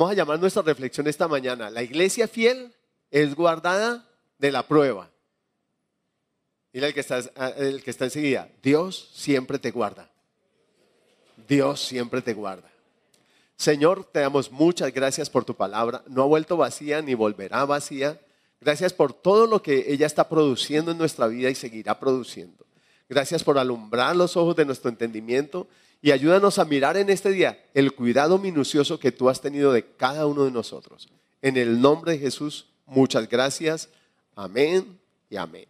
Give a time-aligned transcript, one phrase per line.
[0.00, 1.68] Vamos a llamar nuestra reflexión esta mañana.
[1.68, 2.72] La iglesia fiel
[3.10, 5.10] es guardada de la prueba.
[6.72, 7.18] Mira el que está,
[7.58, 8.48] el que está enseguida.
[8.62, 10.10] Dios siempre te guarda.
[11.46, 12.70] Dios siempre te guarda.
[13.56, 16.02] Señor, te damos muchas gracias por tu palabra.
[16.06, 18.18] No ha vuelto vacía ni volverá vacía.
[18.58, 22.64] Gracias por todo lo que ella está produciendo en nuestra vida y seguirá produciendo.
[23.06, 25.68] Gracias por alumbrar los ojos de nuestro entendimiento
[26.02, 29.84] y ayúdanos a mirar en este día el cuidado minucioso que tú has tenido de
[29.84, 31.08] cada uno de nosotros.
[31.42, 33.88] En el nombre de Jesús, muchas gracias.
[34.34, 35.66] Amén y amén.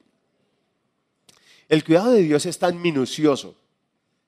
[1.69, 3.57] El cuidado de Dios es tan minucioso.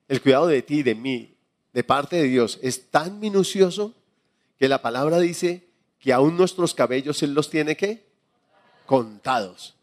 [0.07, 1.35] El cuidado de ti, de mí,
[1.71, 3.93] de parte de Dios es tan minucioso
[4.59, 5.67] que la palabra dice
[5.99, 8.05] que aún nuestros cabellos Él los tiene que
[8.85, 9.75] contados.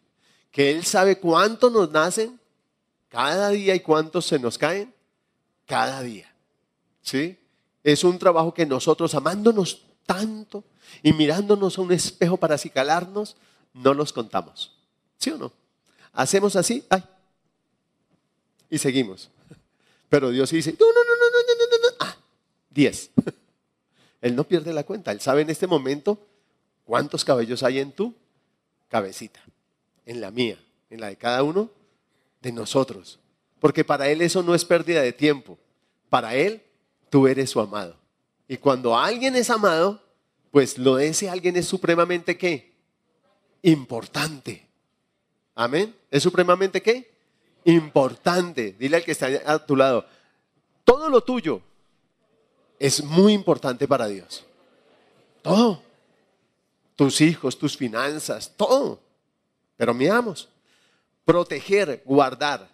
[0.50, 2.38] Que Él sabe cuántos nos nacen
[3.08, 4.92] cada día y cuántos se nos caen
[5.70, 6.28] cada día.
[7.00, 7.38] ¿Sí?
[7.84, 10.64] Es un trabajo que nosotros, amándonos tanto
[11.00, 13.36] y mirándonos a un espejo para acicalarnos,
[13.72, 14.76] no los contamos.
[15.16, 15.52] ¿Sí o no?
[16.12, 17.04] Hacemos así, ay,
[18.68, 19.30] y seguimos.
[20.08, 22.16] Pero Dios dice, no, no, no, no, no, no, no, ah,
[22.68, 23.10] diez.
[24.20, 26.18] Él no pierde la cuenta, Él sabe en este momento
[26.84, 28.12] cuántos cabellos hay en tu
[28.88, 29.40] cabecita,
[30.04, 30.58] en la mía,
[30.90, 31.70] en la de cada uno
[32.42, 33.19] de nosotros.
[33.60, 35.58] Porque para Él eso no es pérdida de tiempo.
[36.08, 36.62] Para Él,
[37.10, 37.96] tú eres su amado.
[38.48, 40.02] Y cuando alguien es amado,
[40.50, 42.72] pues lo de ese alguien es supremamente qué?
[43.62, 44.66] Importante.
[45.54, 45.94] Amén.
[46.10, 47.12] ¿Es supremamente qué?
[47.64, 48.74] Importante.
[48.78, 50.04] Dile al que está a tu lado.
[50.84, 51.60] Todo lo tuyo
[52.78, 54.44] es muy importante para Dios.
[55.42, 55.82] Todo.
[56.96, 59.00] Tus hijos, tus finanzas, todo.
[59.76, 60.48] Pero miramos.
[61.24, 62.68] Proteger, guardar,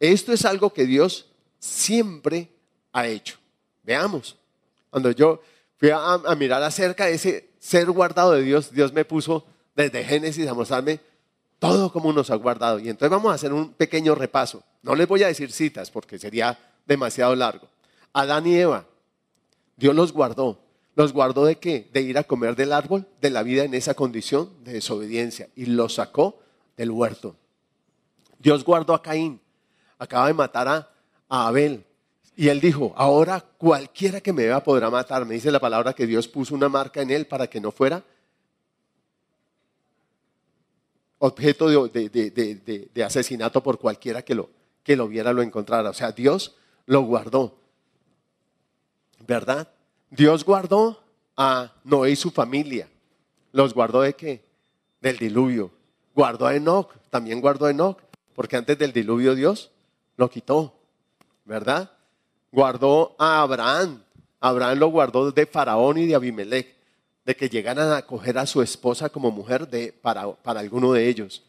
[0.00, 1.26] esto es algo que Dios
[1.58, 2.48] siempre
[2.92, 3.36] ha hecho.
[3.82, 4.36] Veamos.
[4.88, 5.40] Cuando yo
[5.76, 9.44] fui a, mirar acerca de ese ser guardado de Dios, Dios me puso
[9.76, 11.00] desde Génesis a mostrarme
[11.58, 12.78] todo como nos ha guardado.
[12.78, 14.62] Y entonces vamos a hacer un pequeño repaso.
[14.82, 17.68] No les voy a decir citas porque sería demasiado largo.
[18.14, 18.86] Adán y Eva,
[19.76, 20.58] Dios los guardó.
[20.96, 21.88] ¿Los guardó de qué?
[21.92, 25.48] De ir a comer del árbol de la vida en esa condición de desobediencia.
[25.54, 26.40] Y los sacó
[26.76, 27.36] del huerto.
[28.38, 29.40] Dios guardó a Caín
[30.00, 30.88] acaba de matar a,
[31.28, 31.84] Abel.
[32.34, 35.24] Y él dijo, ahora cualquiera que me vea podrá matar.
[35.26, 38.02] Me dice la palabra que Dios puso una marca en él para que no fuera
[41.18, 44.48] objeto de, asesinato por cualquiera que lo,
[44.82, 45.90] que lo viera, lo encontrara.
[45.90, 46.56] O sea, Dios
[46.86, 47.58] lo guardó.
[49.26, 49.68] ¿Verdad?
[50.10, 51.04] Dios guardó
[51.36, 52.88] a Noé y su familia.
[53.52, 54.42] ¿Los guardó de qué?
[55.02, 55.70] Del diluvio.
[56.14, 58.00] Guardó a Enoch, también guardó a Enoch,
[58.34, 59.70] porque antes del diluvio Dios
[60.20, 60.74] lo quitó,
[61.46, 61.90] ¿verdad?
[62.52, 64.02] Guardó a Abraham.
[64.38, 66.76] Abraham lo guardó de Faraón y de Abimelech,
[67.24, 71.08] de que llegaran a coger a su esposa como mujer de, para, para alguno de
[71.08, 71.42] ellos.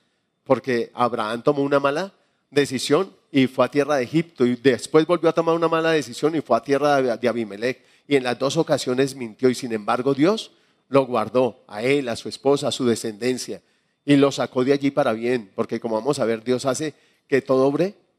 [0.45, 2.13] Porque Abraham tomó una mala
[2.49, 6.33] decisión y fue a tierra de Egipto y después volvió a tomar una mala decisión
[6.35, 7.83] y fue a tierra de, Abimelech.
[8.07, 10.51] Y en las dos ocasiones mintió y sin embargo Dios
[10.87, 13.61] lo guardó a él, a su esposa, a su descendencia
[14.05, 16.95] y lo sacó de allí para bien, porque como vamos a ver, Dios hace
[17.27, 17.65] que todo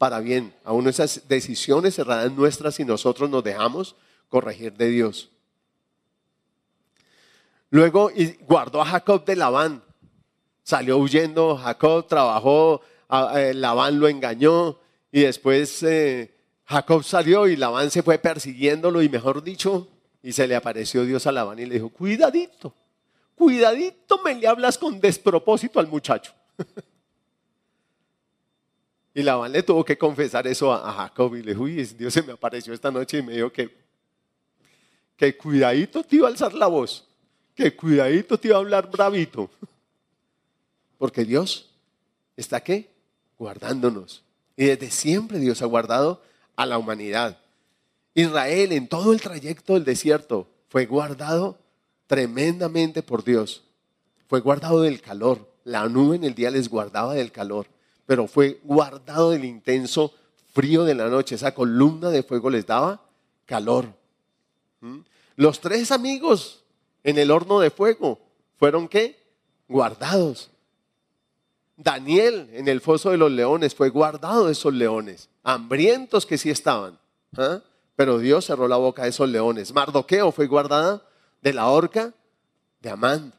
[0.02, 0.52] para bien.
[0.64, 3.94] Aún esas decisiones serán nuestras si nosotros nos dejamos
[4.28, 5.30] corregir de Dios.
[7.70, 8.10] Luego
[8.40, 9.80] guardó a Jacob de Labán.
[10.64, 12.80] Salió huyendo, Jacob trabajó,
[13.36, 14.76] eh, Labán lo engañó
[15.12, 19.86] y después eh, Jacob salió y Labán se fue persiguiéndolo y mejor dicho,
[20.20, 22.74] y se le apareció Dios a Labán y le dijo, cuidadito,
[23.36, 26.32] cuidadito me le hablas con despropósito al muchacho.
[29.14, 32.22] Y Labán le tuvo que confesar eso a, Jacob y le dijo, uy, Dios se
[32.22, 33.74] me apareció esta noche y me dijo que,
[35.16, 37.06] que cuidadito te iba a alzar la voz,
[37.54, 39.50] que cuidadito te iba a hablar bravito.
[40.98, 41.70] Porque Dios
[42.36, 42.86] está aquí
[43.38, 44.22] guardándonos.
[44.56, 46.22] Y desde siempre Dios ha guardado
[46.56, 47.38] a la humanidad.
[48.14, 51.58] Israel en todo el trayecto del desierto fue guardado
[52.06, 53.64] tremendamente por Dios.
[54.28, 55.50] Fue guardado del calor.
[55.64, 57.66] La nube en el día les guardaba del calor
[58.06, 60.12] pero fue guardado del intenso
[60.52, 61.34] frío de la noche.
[61.34, 63.02] Esa columna de fuego les daba
[63.46, 63.94] calor.
[64.80, 65.00] ¿Mm?
[65.36, 66.64] Los tres amigos
[67.04, 68.20] en el horno de fuego
[68.58, 69.20] fueron qué?
[69.68, 70.50] Guardados.
[71.76, 76.50] Daniel en el foso de los leones fue guardado de esos leones, hambrientos que sí
[76.50, 76.98] estaban.
[77.36, 77.60] ¿ah?
[77.96, 79.72] Pero Dios cerró la boca de esos leones.
[79.72, 81.02] Mardoqueo fue guardada
[81.40, 82.12] de la horca
[82.80, 83.32] de Amán.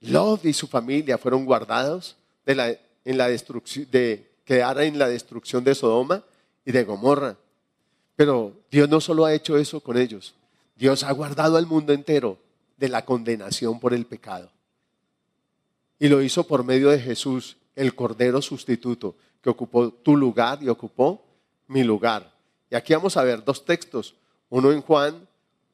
[0.00, 2.16] Lot y su familia fueron guardados
[2.46, 6.24] de la en la destrucción, de quedar en la destrucción de Sodoma
[6.64, 7.36] y de Gomorra.
[8.16, 10.34] Pero Dios no solo ha hecho eso con ellos,
[10.76, 12.38] Dios ha guardado al mundo entero
[12.76, 14.50] de la condenación por el pecado.
[15.98, 20.68] Y lo hizo por medio de Jesús, el Cordero sustituto, que ocupó tu lugar y
[20.68, 21.22] ocupó
[21.66, 22.32] mi lugar.
[22.70, 24.14] Y aquí vamos a ver dos textos,
[24.48, 25.26] uno en Juan,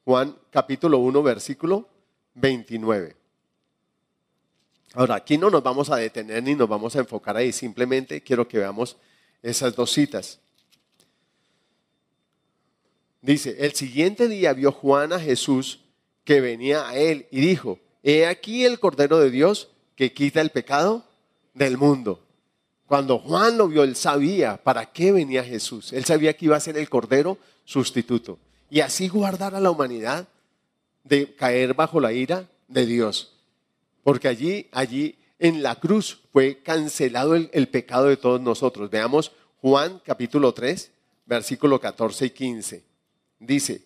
[0.05, 1.87] Juan capítulo 1, versículo
[2.35, 3.16] 29.
[4.93, 8.47] Ahora, aquí no nos vamos a detener ni nos vamos a enfocar ahí, simplemente quiero
[8.47, 8.97] que veamos
[9.43, 10.39] esas dos citas.
[13.21, 15.79] Dice, el siguiente día vio Juan a Jesús
[16.23, 20.49] que venía a él y dijo, he aquí el Cordero de Dios que quita el
[20.49, 21.03] pecado
[21.53, 22.23] del mundo.
[22.85, 25.91] Cuando Juan lo vio, él sabía para qué venía Jesús.
[25.91, 28.39] Él sabía que iba a ser el Cordero sustituto.
[28.69, 30.27] Y así guardar a la humanidad
[31.03, 33.36] de caer bajo la ira de Dios.
[34.07, 38.89] Porque allí, allí en la cruz fue cancelado el, pecado de todos nosotros.
[38.89, 40.91] Veamos Juan capítulo 3,
[41.25, 42.83] versículo 14 y 15.
[43.39, 43.83] Dice,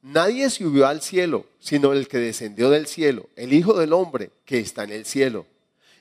[0.00, 4.58] Nadie subió al cielo, sino el que descendió del cielo, el Hijo del Hombre que
[4.58, 5.44] está en el cielo.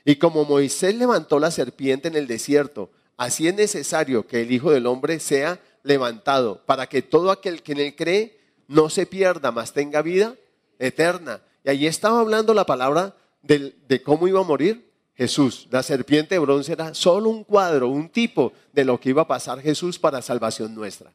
[0.06, 4.71] Y como Moisés levantó la serpiente en el desierto, así es necesario que el Hijo
[4.71, 8.39] del Hombre sea levantado, para que todo aquel que en él cree
[8.69, 10.38] no se pierda, mas tenga vida
[10.80, 11.42] eterna.
[11.65, 15.67] Y allí estaba hablando la palabra de, cómo iba a morir Jesús.
[15.71, 19.27] La serpiente de bronce era solo un cuadro, un tipo de lo que iba a
[19.27, 21.11] pasar Jesús para salvación nuestra.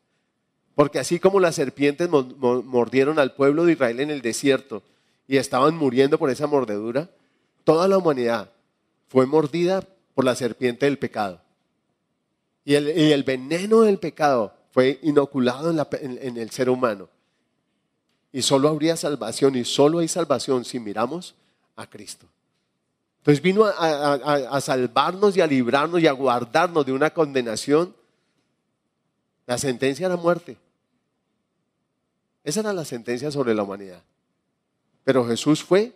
[0.74, 4.82] Porque así como las serpientes mordieron al pueblo de Israel en el desierto
[5.26, 7.08] y estaban muriendo por esa mordedura,
[7.64, 8.50] toda la humanidad
[9.08, 9.82] fue mordida
[10.14, 11.40] por la serpiente del pecado.
[12.64, 17.08] Y el, veneno del pecado fue inoculado en, el ser humano.
[18.32, 21.36] Y solo habría salvación y solo hay salvación si miramos
[21.76, 22.26] a Cristo.
[23.18, 27.94] Entonces vino a, salvarnos y a librarnos y a guardarnos de una condenación.
[29.46, 30.56] La sentencia era muerte.
[32.44, 34.02] Esa era la sentencia sobre la humanidad.
[35.02, 35.92] Pero Jesús fue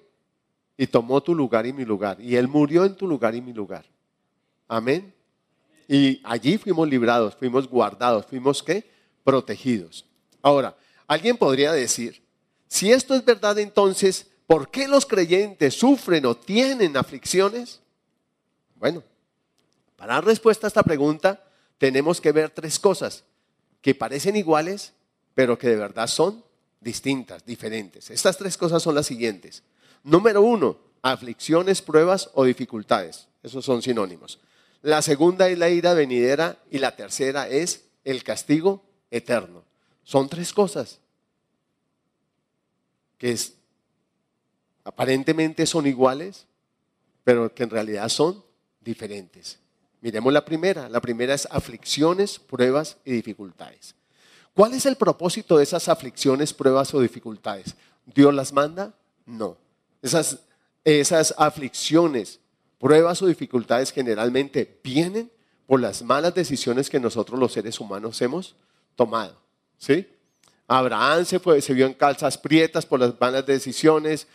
[0.76, 2.20] y tomó tu lugar y mi lugar.
[2.20, 3.84] Y Él murió en tu lugar y mi lugar.
[4.66, 5.14] Amén.
[5.86, 8.90] Y allí fuimos librados, fuimos guardados, fuimos qué?
[9.22, 10.04] Protegidos.
[10.42, 12.22] Ahora, alguien podría decir,
[12.66, 17.79] si esto es verdad entonces, ¿por qué los creyentes sufren o tienen aflicciones?
[18.75, 19.05] Bueno,
[19.94, 21.44] para dar respuesta a esta pregunta
[21.79, 23.23] tenemos que ver tres cosas
[23.81, 24.93] que parecen iguales
[25.37, 26.44] pero que de verdad son
[26.81, 28.11] distintas, diferentes.
[28.11, 29.62] Estas tres cosas son las siguientes.
[30.02, 33.29] Número uno, aflicciones, pruebas o dificultades.
[33.44, 34.41] Esos son sinónimos.
[34.82, 38.82] La segunda es la ira venidera y la tercera es el castigo
[39.12, 39.62] eterno.
[40.02, 40.99] Son tres cosas
[43.17, 43.31] que
[44.90, 46.46] aparentemente son iguales,
[47.22, 48.44] pero que en realidad son
[48.81, 49.60] diferentes.
[50.00, 50.88] Miremos la primera.
[50.88, 53.94] La primera es aflicciones, pruebas y dificultades.
[54.52, 57.76] ¿Cuál es el propósito de esas aflicciones, pruebas o dificultades?
[58.04, 58.92] ¿Dios las manda?
[59.26, 59.56] No.
[60.02, 60.40] Esas,
[60.82, 62.40] esas aflicciones,
[62.81, 65.31] pruebas o dificultades generalmente vienen
[65.66, 68.56] por las malas decisiones que nosotros los seres humanos hemos
[68.96, 69.38] tomado.
[69.78, 70.04] ¿Sí?
[70.66, 74.26] Abraham se, fue, se vio en calzas prietas por las malas decisiones.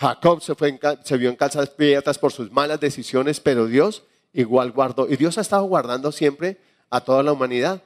[0.00, 4.02] Jacob se, fue se vio en calzas prietas por sus malas decisiones, pero Dios
[4.32, 5.06] igual guardó.
[5.06, 6.58] Y Dios ha estado guardando siempre
[6.88, 7.82] a toda la humanidad.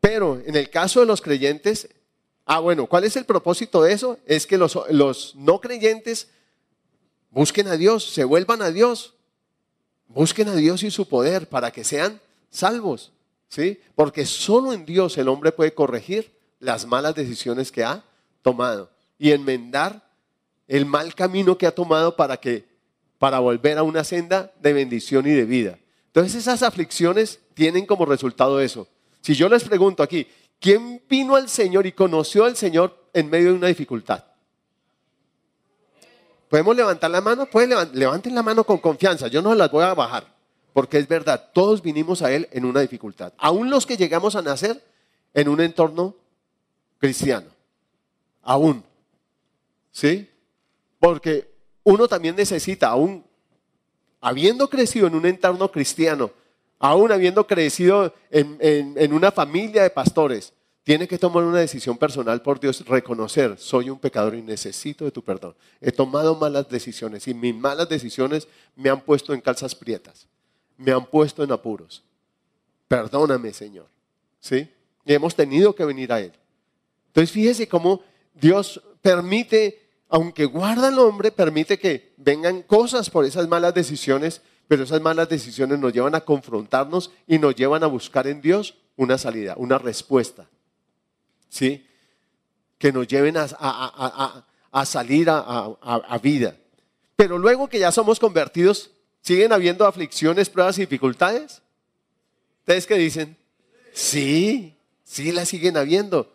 [0.00, 1.88] Pero en el caso de los creyentes,
[2.46, 4.18] ah, bueno, ¿cuál es el propósito de eso?
[4.26, 6.28] Es que los, los no creyentes
[7.30, 9.14] busquen a Dios, se vuelvan a Dios,
[10.08, 13.12] busquen a Dios y su poder para que sean salvos,
[13.48, 13.80] ¿sí?
[13.94, 18.02] Porque solo en Dios el hombre puede corregir las malas decisiones que ha
[18.42, 18.91] tomado
[19.22, 20.02] y enmendar
[20.66, 22.66] el mal camino que ha tomado para que
[23.20, 25.78] para volver a una senda de bendición y de vida.
[26.06, 28.88] Entonces esas aflicciones tienen como resultado eso,
[29.20, 30.26] si yo les pregunto aquí,
[30.58, 34.24] ¿quién vino al Señor y conoció al Señor en medio de una dificultad?
[36.48, 37.46] ¿Podemos levantar la mano?
[37.46, 39.28] Pueden levanten la mano con confianza.
[39.28, 40.26] Yo no las voy a bajar,
[40.72, 43.32] porque es verdad, todos vinimos a Él en una dificultad.
[43.38, 44.82] Aún los que llegamos a nacer
[45.32, 46.16] en un entorno
[46.98, 47.46] cristiano.
[48.42, 48.82] Aún.
[49.92, 50.28] ¿Sí?
[50.98, 51.48] Porque
[51.84, 53.24] uno también necesita, aún
[54.20, 56.30] habiendo crecido en un entorno cristiano,
[56.78, 62.58] aún habiendo crecido en, una familia de pastores, tiene que tomar una decisión personal por
[62.58, 65.54] Dios, reconocer, soy un pecador y necesito de tu perdón.
[65.80, 70.26] He tomado malas decisiones y mis malas decisiones me han puesto en calzas prietas,
[70.76, 72.02] me han puesto en apuros.
[72.88, 73.86] Perdóname, Señor.
[74.40, 74.68] ¿Sí?
[75.04, 76.32] Y hemos tenido que venir a Él.
[77.08, 78.02] Entonces fíjese cómo
[78.34, 79.81] Dios permite,
[80.12, 85.28] aunque guarda al hombre, permite que vengan cosas por esas malas decisiones pero esas malas
[85.28, 89.76] decisiones nos llevan a confrontarnos y nos llevan a buscar en Dios una salida, una
[89.76, 90.48] respuesta.
[91.50, 91.84] ¿Sí?
[92.78, 93.42] Que nos lleven a,
[94.70, 95.76] a salir a, a-
[96.08, 96.56] a vida.
[97.16, 101.60] Pero luego que ya somos convertidos, ¿siguen habiendo aflicciones, pruebas y dificultades?
[102.60, 103.36] ¿Ustedes qué dicen?
[103.92, 106.32] Sí, sí las siguen habiendo.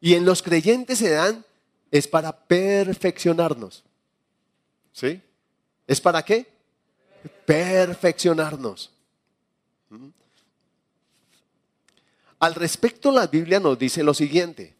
[0.00, 1.44] Y en los creyentes se dan,
[1.96, 3.84] es para perfeccionarnos.
[4.92, 5.20] ¿Sí?
[5.86, 6.46] ¿Es para qué?
[7.44, 8.90] Perfeccionarnos.
[12.38, 14.74] Al respecto, la Biblia nos dice lo siguiente.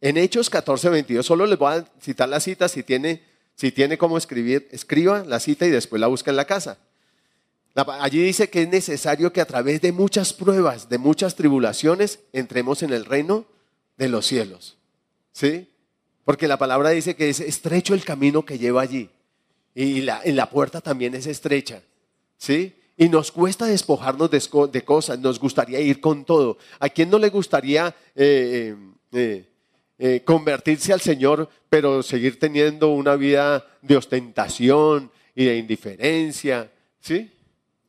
[0.00, 3.22] En Hechos 14, 22, solo les voy a citar la cita, si tiene,
[3.54, 6.78] si tiene cómo escribir, escriba la cita y después la busca en la casa.
[7.74, 12.82] Allí dice que es necesario que a través de muchas pruebas, de muchas tribulaciones, entremos
[12.82, 13.46] en el reino
[13.96, 14.76] de los cielos.
[15.32, 15.68] ¿Sí?
[16.26, 19.08] Porque la palabra dice que es estrecho el camino que lleva allí.
[19.76, 21.82] Y la, y la puerta también es estrecha.
[22.36, 22.74] ¿Sí?
[22.96, 26.58] Y nos cuesta despojarnos de cosas, nos gustaría ir con todo.
[26.80, 28.74] ¿A quién no le gustaría eh,
[29.12, 29.48] eh,
[30.00, 36.72] eh, convertirse al Señor, pero seguir teniendo una vida de ostentación y de indiferencia?
[36.98, 37.30] ¿Sí?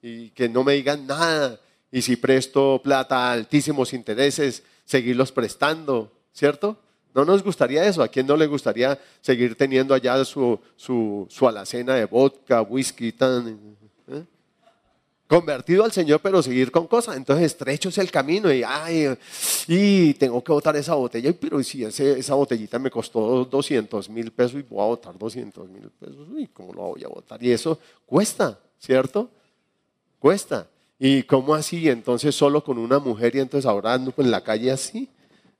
[0.03, 1.59] Y que no me digan nada.
[1.91, 6.77] Y si presto plata a altísimos intereses, seguirlos prestando, ¿cierto?
[7.17, 8.03] No nos gustaría eso.
[8.03, 13.11] ¿A quién no le gustaría seguir teniendo allá su, su, su alacena de vodka, whisky,
[13.11, 13.75] tan,
[14.07, 14.23] ¿eh?
[15.25, 17.17] convertido al Señor, pero seguir con cosas.
[17.17, 19.17] Entonces, estrecho es el camino y, ay,
[19.67, 21.33] y tengo que botar esa botella.
[21.33, 25.89] Pero si esa botellita me costó 200 mil pesos y voy a botar 200 mil
[25.89, 27.41] pesos, uy, ¿cómo lo voy a botar?
[27.41, 29.27] Y eso cuesta, ¿cierto?
[30.19, 30.67] Cuesta.
[30.99, 31.89] ¿Y cómo así?
[31.89, 35.09] Entonces, solo con una mujer y entonces ahora ando en la calle así.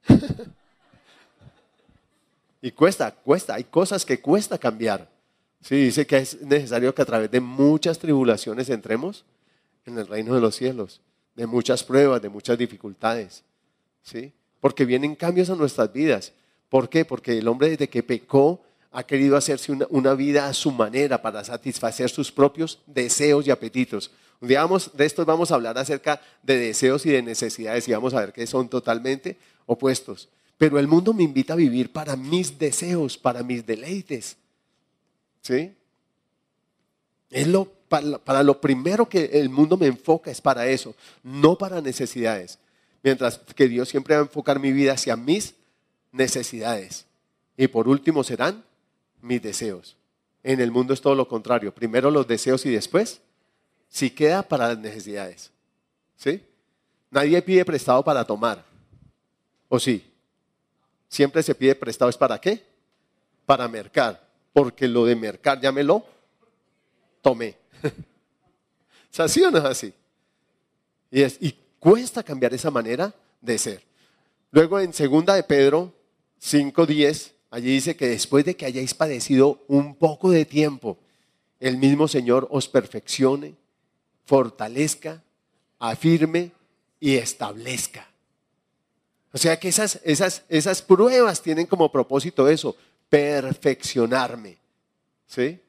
[2.61, 3.55] y cuesta, cuesta.
[3.55, 5.09] Hay cosas que cuesta cambiar.
[5.61, 9.25] Sí, dice que es necesario que a través de muchas tribulaciones entremos
[9.85, 11.01] en el reino de los cielos,
[11.35, 13.43] de muchas pruebas, de muchas dificultades.
[14.01, 14.31] ¿Sí?
[14.59, 16.33] Porque vienen cambios a nuestras vidas.
[16.69, 17.05] ¿Por qué?
[17.05, 18.61] Porque el hombre desde que pecó
[18.91, 24.11] ha querido hacerse una, vida a su manera para satisfacer sus propios deseos y apetitos.
[24.39, 24.57] De
[24.99, 28.47] esto vamos a hablar acerca de deseos y de necesidades y vamos a ver que
[28.47, 30.29] son totalmente opuestos.
[30.57, 34.37] Pero el mundo me invita a vivir para mis deseos, para mis deleites.
[35.41, 35.73] ¿Sí?
[37.29, 41.57] Es lo, para, para lo primero que el mundo me enfoca es para eso, no
[41.57, 42.57] para necesidades.
[43.03, 45.53] Mientras que Dios siempre va a enfocar mi vida hacia mis
[46.11, 47.05] necesidades.
[47.55, 48.63] Y por último serán
[49.21, 49.95] mis deseos.
[50.43, 51.73] En el mundo es todo lo contrario.
[51.73, 53.21] Primero los deseos y después,
[53.89, 55.51] si queda para las necesidades.
[56.15, 56.41] ¿Sí?
[57.11, 58.63] Nadie pide prestado para tomar.
[59.69, 60.03] ¿O sí?
[61.09, 62.09] Siempre se pide prestado.
[62.09, 62.63] ¿Es para qué?
[63.45, 64.25] Para mercar.
[64.53, 66.05] Porque lo de mercar ya me lo
[67.21, 67.55] tomé.
[69.11, 69.93] ¿Es así o no es así?
[71.11, 73.83] Y, es- y cuesta cambiar esa manera de ser.
[74.51, 75.93] Luego en segunda de Pedro
[76.41, 80.97] 5.10, allí dice que después de que hayáis padecido un poco de tiempo,
[81.59, 83.55] el mismo Señor os perfeccione,
[84.25, 85.23] fortalezca,
[85.79, 86.51] afirme
[86.99, 88.07] y establezca.
[89.37, 92.75] O sea que esas, esas, esas pruebas tienen como propósito eso,
[93.07, 94.57] perfeccionarme.
[95.27, 95.59] ¿Sí?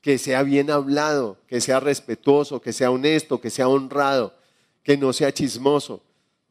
[0.00, 4.34] Que sea bien hablado, que sea respetuoso, que sea honesto, que sea honrado,
[4.82, 6.02] que no sea chismoso.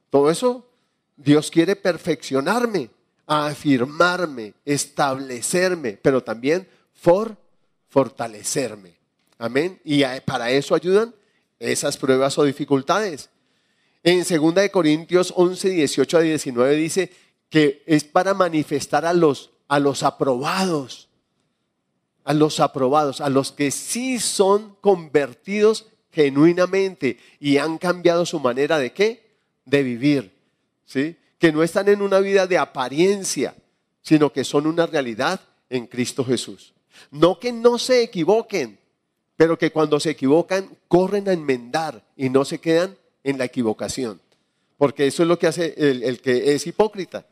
[0.10, 0.66] Todo eso
[1.18, 2.90] Dios quiere perfeccionarme,
[3.28, 7.36] afirmarme, establecerme, pero también for,
[7.90, 8.96] fortalecerme.
[9.38, 9.78] Amén.
[9.84, 11.14] Y para eso ayudan
[11.60, 13.30] esas pruebas o dificultades.
[14.04, 17.12] En 2 de Corintios 11, 18 a 19 dice
[17.50, 21.10] que es para manifestar a los, a los aprobados,
[22.24, 28.80] a los aprobados, a los que sí son convertidos genuinamente y han cambiado su manera
[28.80, 29.32] de qué?
[29.66, 30.34] De vivir.
[30.86, 31.18] ¿Sí?
[31.38, 33.56] Que no están en una vida de apariencia,
[34.02, 35.40] sino que son una realidad
[35.70, 36.74] en Cristo Jesús.
[37.12, 38.80] No que no se equivoquen,
[39.38, 44.20] pero que cuando se equivocan corren a enmendar y no se quedan en la equivocación.
[44.78, 47.26] Porque eso es lo que hace el, que es hipócrita,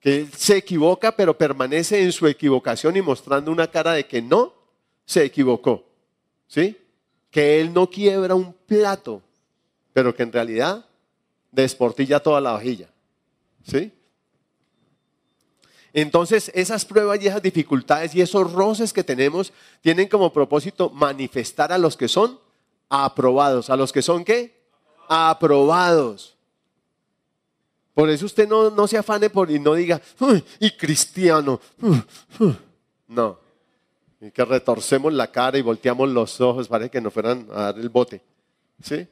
[0.00, 4.20] que él se equivoca pero permanece en su equivocación y mostrando una cara de que
[4.20, 4.52] no
[5.06, 5.84] se equivocó.
[6.46, 6.76] ¿Sí?
[7.30, 9.22] Que él no quiebra un plato,
[9.92, 10.84] pero que en realidad
[11.50, 12.90] desportilla toda la vajilla.
[13.62, 13.90] ¿Sí?
[15.94, 21.72] Entonces, esas pruebas y esas dificultades y esos roces que tenemos tienen como propósito manifestar
[21.72, 22.40] a los que son
[22.88, 23.70] aprobados.
[23.70, 24.63] ¿A los que son qué?
[25.08, 26.36] Aprobados.
[27.94, 31.60] Por eso usted no, no se afane por y no diga, "Uy, y cristiano.
[31.80, 32.02] uy,
[32.40, 32.56] uy".
[33.06, 33.38] No.
[34.20, 37.78] Y que retorcemos la cara y volteamos los ojos, parece que nos fueran a dar
[37.78, 38.20] el bote.
[38.82, 39.06] ¿Sí?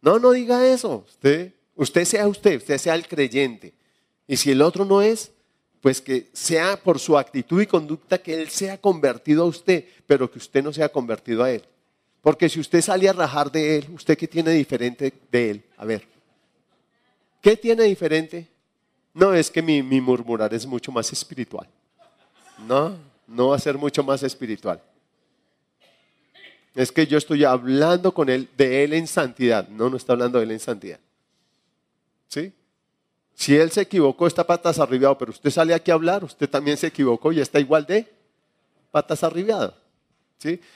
[0.00, 1.04] No, no diga eso.
[1.06, 3.74] Usted, usted sea usted, usted sea el creyente.
[4.26, 5.30] Y si el otro no es,
[5.80, 10.30] pues que sea por su actitud y conducta que Él sea convertido a usted, pero
[10.30, 11.62] que usted no sea convertido a Él.
[12.24, 15.64] Porque si usted sale a rajar de Él, ¿usted qué tiene diferente de Él?
[15.76, 16.08] A ver,
[17.42, 18.48] ¿qué tiene diferente?
[19.12, 21.68] No es que mi, mi murmurar es mucho más espiritual.
[22.66, 24.82] No, no va a ser mucho más espiritual.
[26.74, 29.68] Es que yo estoy hablando con Él, de Él en santidad.
[29.68, 31.00] No, no está hablando de Él en santidad.
[32.28, 32.54] ¿Sí?
[33.34, 36.78] Si él se equivocó, está patas arribado, pero usted sale aquí a hablar, usted también
[36.78, 38.10] se equivocó y está igual de
[38.90, 39.83] patas arribado.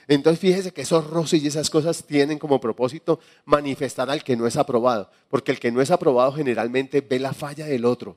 [0.07, 4.47] Entonces fíjese que esos roces y esas cosas tienen como propósito manifestar al que no
[4.47, 8.17] es aprobado, porque el que no es aprobado generalmente ve la falla del otro,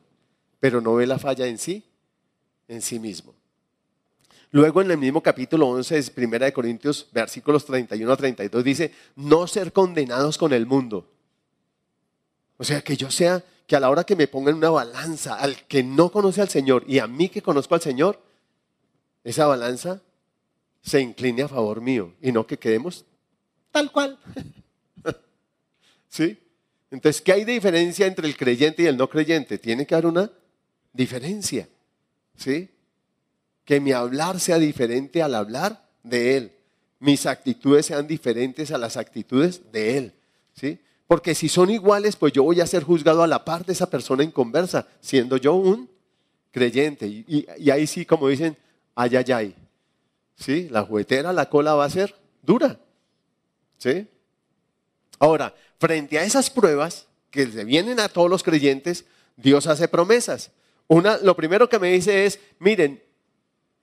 [0.60, 1.84] pero no ve la falla en sí,
[2.68, 3.34] en sí mismo.
[4.52, 8.94] Luego en el mismo capítulo 11 de 1 de Corintios, versículos 31 a 32 dice,
[9.16, 11.10] no ser condenados con el mundo.
[12.58, 15.56] O sea, que yo sea que a la hora que me pongan una balanza al
[15.68, 18.20] que no conoce al Señor y a mí que conozco al Señor,
[19.24, 20.02] esa balanza
[20.82, 23.06] se incline a favor mío y no que quedemos
[23.72, 24.18] tal cual.
[26.10, 26.38] ¿Sí?
[26.92, 29.58] Entonces, ¿qué hay de diferencia entre el creyente y el no creyente?
[29.58, 30.32] Tiene que haber una
[30.92, 31.68] diferencia.
[32.36, 32.70] ¿Sí?
[33.64, 36.52] Que mi hablar sea diferente al hablar de Él.
[37.00, 40.14] Mis actitudes sean diferentes a las actitudes de Él.
[40.54, 40.80] ¿Sí?
[41.08, 43.90] Porque si son iguales, pues yo voy a ser juzgado a la par de esa
[43.90, 45.90] persona en conversa, siendo yo un
[46.52, 47.08] creyente.
[47.08, 48.58] Y, ahí sí, como dicen,
[48.96, 49.56] ay, ay, ay.
[50.42, 50.68] ¿Sí?
[50.72, 52.80] La juguetera, la cola va a ser dura.
[53.78, 54.08] ¿Sí?
[55.20, 59.06] Ahora, frente a esas pruebas que le vienen a todos los creyentes,
[59.38, 60.52] Dios hace promesas.
[60.88, 63.04] Una, lo primero que me dice es, miren,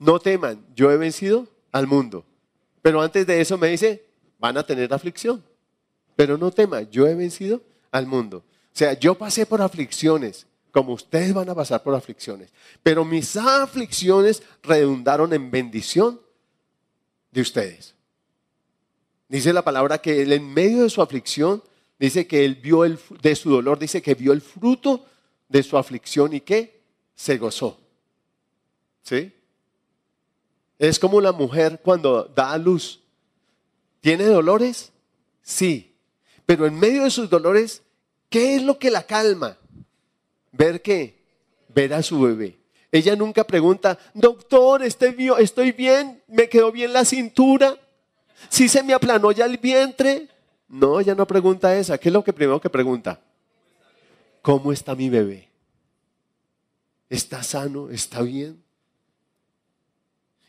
[0.01, 2.25] no teman, yo he vencido al mundo.
[2.83, 4.05] Pero antes de eso me dice,
[4.39, 5.45] van a tener aflicción.
[6.17, 7.63] Pero no tema, yo he vencido
[7.93, 8.39] al mundo.
[8.39, 12.53] O sea, yo pasé por aflicciones, como ustedes van a pasar por aflicciones.
[12.83, 16.21] Pero mis aflicciones redundaron en bendición
[17.31, 17.95] de ustedes.
[19.29, 21.63] Dice la palabra que él en medio de su aflicción,
[21.99, 25.05] dice que él vio el, de su dolor, dice que vio el fruto
[25.49, 26.81] de su aflicción y que
[27.15, 27.79] se gozó.
[29.03, 29.33] ¿Sí?
[30.79, 33.01] Es como la mujer cuando da a luz.
[34.01, 34.93] ¿Tiene dolores?
[35.43, 35.95] Sí.
[36.47, 37.83] Pero en medio de sus dolores,
[38.31, 39.59] ¿qué es lo que la calma?
[40.53, 41.19] ¿Ver qué?
[41.69, 42.58] Ver a su bebé.
[42.91, 45.13] Ella nunca pregunta, doctor, estoy
[45.73, 47.77] bien, me quedó bien la cintura,
[48.49, 50.29] si se me aplanó ya el vientre.
[50.69, 51.99] No, ella no pregunta esa.
[51.99, 53.21] ¿Qué es lo que primero que pregunta?
[54.43, 55.49] ¿Cómo está mi bebé?
[57.11, 57.91] ¿Está sano?
[57.91, 58.63] ¿Está bien?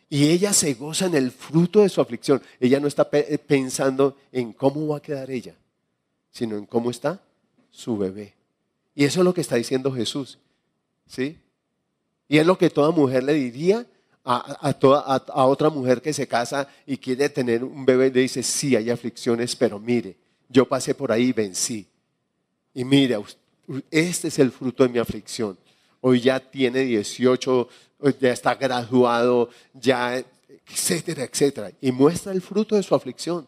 [0.10, 2.42] Y ella se goza en el fruto de su aflicción.
[2.60, 5.56] Ella no está pensando en cómo va a quedar ella
[6.32, 7.22] sino en cómo está
[7.72, 8.34] su bebé.
[8.96, 10.40] Y eso es lo que está diciendo Jesús.
[11.08, 11.38] ¿Sí?
[12.30, 13.86] Y es lo que toda mujer le diría
[14.24, 18.12] a, toda, a, otra mujer que se casa y quiere tener un bebé.
[18.12, 20.16] Le dice, sí, hay aflicciones, pero mire,
[20.48, 21.88] yo pasé por ahí y vencí.
[22.76, 23.18] Y mire,
[23.90, 25.58] este es el fruto de mi aflicción.
[26.02, 27.68] Hoy ya tiene 18,
[28.22, 30.24] ya está graduado, ya,
[30.70, 31.72] etcétera, etcétera.
[31.82, 33.48] Y muestra el fruto de su aflicción.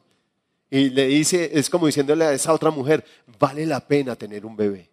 [0.72, 3.06] Y le dice, es como diciéndole a esa otra mujer,
[3.38, 4.90] vale la pena tener un bebé.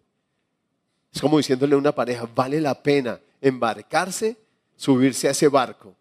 [1.11, 4.37] Es como diciéndole a una pareja, vale la pena embarcarse,
[4.75, 5.95] subirse a ese barco.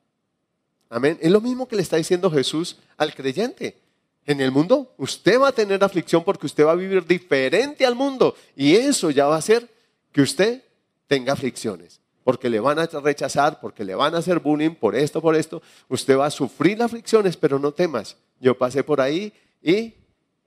[0.89, 1.19] Amén.
[1.21, 3.79] Es lo mismo que le está diciendo Jesús al creyente.
[4.25, 7.95] En el mundo usted va a tener aflicción porque usted va a vivir diferente al
[7.95, 8.35] mundo.
[8.57, 9.69] Y eso ya va a hacer
[10.13, 10.63] que usted
[11.07, 12.01] tenga aflicciones.
[12.25, 15.63] Porque le van a rechazar, porque le van a hacer bullying, por esto, por esto.
[15.89, 18.17] Usted va a sufrir aflicciones, pero no temas.
[18.39, 19.95] Yo pasé por ahí y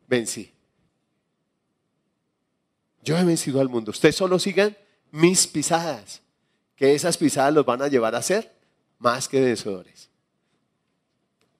[0.07, 0.51] vencí.
[3.03, 3.89] Yo he vencido al mundo.
[3.89, 4.77] Ustedes solo sigan
[5.09, 6.21] mis pisadas,
[6.81, 8.51] que esas pisadas los van a llevar a ser
[8.97, 10.09] más que vencedores.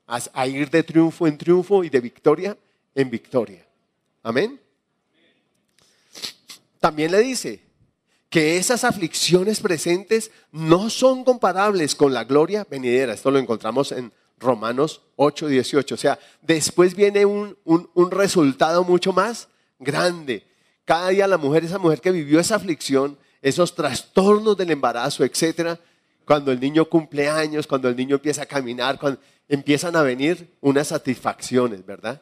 [0.07, 2.57] A, ir de triunfo en triunfo y de victoria
[2.95, 3.63] en victoria.
[4.23, 4.59] Amén.
[6.79, 7.61] También le dice
[8.31, 13.13] que esas aflicciones presentes no son comparables con la gloria venidera.
[13.13, 15.93] Esto lo encontramos en Romanos 8, 18.
[15.93, 17.55] O sea, después viene un,
[18.09, 20.47] resultado mucho más grande.
[20.83, 25.79] Cada día la mujer, esa mujer que vivió esa aflicción, esos trastornos del embarazo, etcétera,
[26.25, 30.53] cuando el niño cumple años, cuando el niño empieza a caminar, cuando empiezan a venir
[30.61, 32.21] unas satisfacciones, ¿verdad?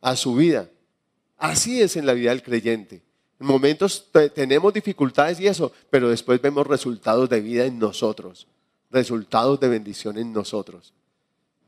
[0.00, 0.68] A su vida.
[1.38, 3.02] Así es en la vida del creyente.
[3.38, 8.46] En momentos tenemos dificultades y eso, pero después vemos resultados de vida en nosotros,
[8.90, 10.92] resultados de bendición en nosotros.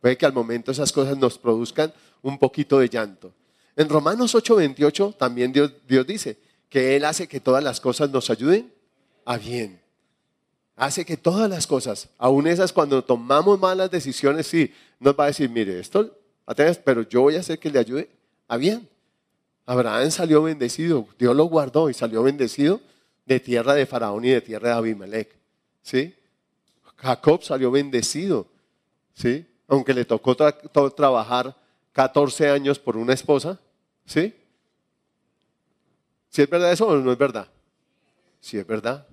[0.01, 3.33] Puede que al momento esas cosas nos produzcan un poquito de llanto.
[3.75, 6.37] En Romanos 8:28 también Dios, Dios dice
[6.73, 8.73] que Él hace que todas las cosas nos ayuden
[9.27, 9.79] a bien.
[10.75, 15.27] hace que todas las cosas, aún esas cuando tomamos malas decisiones, sí, nos va a
[15.27, 16.17] decir, mire, esto,
[16.83, 18.09] pero yo voy a hacer que le ayude
[18.49, 18.89] a bien.
[19.67, 22.81] Abraham salió bendecido, Dios lo guardó y salió bendecido
[23.27, 25.37] de tierra de Faraón y de tierra de Abimelech.
[25.83, 26.15] ¿sí?
[26.97, 28.47] Jacob salió bendecido,
[29.13, 29.47] ¿sí?
[29.69, 31.55] aunque le tocó trabajar
[31.93, 33.61] 14 años por una esposa.
[34.07, 34.35] ¿sí?
[36.33, 37.47] ¿Sí es verdad eso o no es verdad?
[38.41, 39.07] Sí es verdad.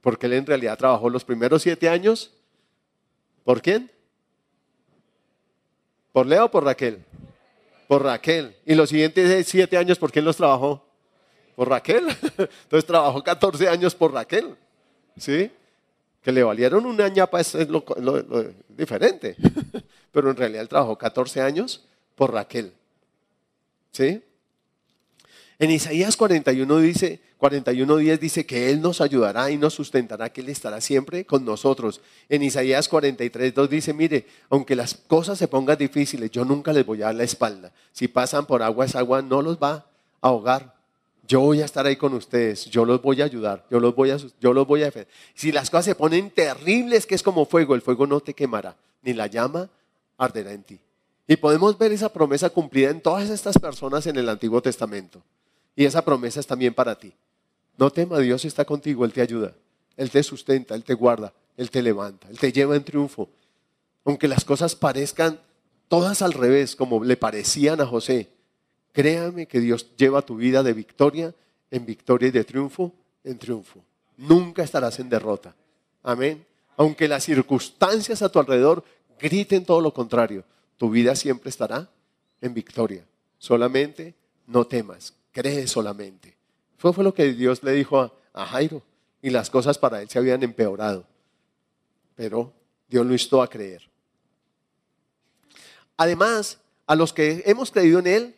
[0.00, 2.32] Porque él en realidad trabajó los primeros siete años.
[3.44, 3.90] ¿Por quién?
[6.10, 7.04] ¿Por Leo o por Raquel?
[7.88, 8.56] Por Raquel.
[8.64, 10.82] Y los siguientes siete años, ¿por quién los trabajó?
[11.54, 12.08] Por Raquel.
[12.38, 14.56] Entonces trabajó 14 años por Raquel.
[15.18, 15.50] ¿Sí?
[16.22, 17.84] Que le valieron una ñapa es lo,
[18.70, 19.36] diferente.
[20.10, 22.72] Pero en realidad él trabajó 14 años por Raquel.
[23.90, 24.22] ¿Sí?
[25.62, 30.48] En Isaías 41 dice, 41.10 dice que Él nos ayudará y nos sustentará, que Él
[30.48, 32.00] estará siempre con nosotros.
[32.28, 37.00] En Isaías 43.2 dice, mire, aunque las cosas se pongan difíciles, yo nunca les voy
[37.00, 37.70] a dar la espalda.
[37.92, 39.84] Si pasan por agua, esa agua no los va a
[40.22, 40.74] ahogar.
[41.28, 44.10] Yo voy a estar ahí con ustedes, yo los voy a ayudar, yo los voy
[44.10, 45.14] a, yo los voy a defender.
[45.32, 48.74] Si las cosas se ponen terribles, que es como fuego, el fuego no te quemará,
[49.02, 49.70] ni la llama
[50.18, 50.80] arderá en ti.
[51.28, 55.22] Y podemos ver esa promesa cumplida en todas estas personas en el Antiguo Testamento.
[55.74, 57.12] Y esa promesa es también para ti.
[57.76, 59.54] No tema, Dios está contigo, Él te ayuda,
[59.96, 63.28] Él te sustenta, Él te guarda, Él te levanta, Él te lleva en triunfo.
[64.04, 65.40] Aunque las cosas parezcan
[65.88, 68.28] todas al revés, como le parecían a José,
[68.92, 71.34] créame que Dios lleva tu vida de victoria
[71.70, 72.92] en victoria y de triunfo
[73.24, 73.82] en triunfo.
[74.18, 75.56] Nunca estarás en derrota.
[76.02, 76.44] Amén.
[76.76, 78.84] Aunque las circunstancias a tu alrededor
[79.18, 80.44] griten todo lo contrario,
[80.76, 81.90] tu vida siempre estará
[82.40, 83.04] en victoria.
[83.38, 84.14] Solamente
[84.46, 86.36] no temas, cree solamente.
[86.78, 88.82] Fue, fue lo que Dios le dijo a, a Jairo
[89.20, 91.04] y las cosas para él se habían empeorado.
[92.14, 92.52] Pero
[92.88, 93.88] Dios lo instó a creer.
[95.96, 98.34] Además, a los que hemos creído en Él,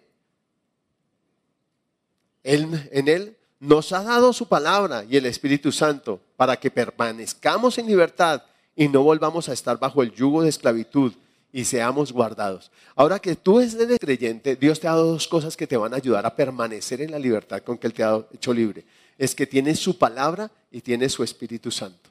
[2.42, 7.78] él, en Él nos ha dado su palabra y el Espíritu Santo para que permanezcamos
[7.78, 8.42] en libertad
[8.76, 11.14] y no volvamos a estar bajo el yugo de esclavitud
[11.54, 12.72] y seamos guardados.
[12.96, 15.98] Ahora que tú eres creyente, Dios te ha dado dos cosas que te van a
[15.98, 18.84] ayudar a permanecer en la libertad con que Él te ha hecho libre.
[19.16, 22.10] Es que tienes su palabra y tienes su Espíritu Santo.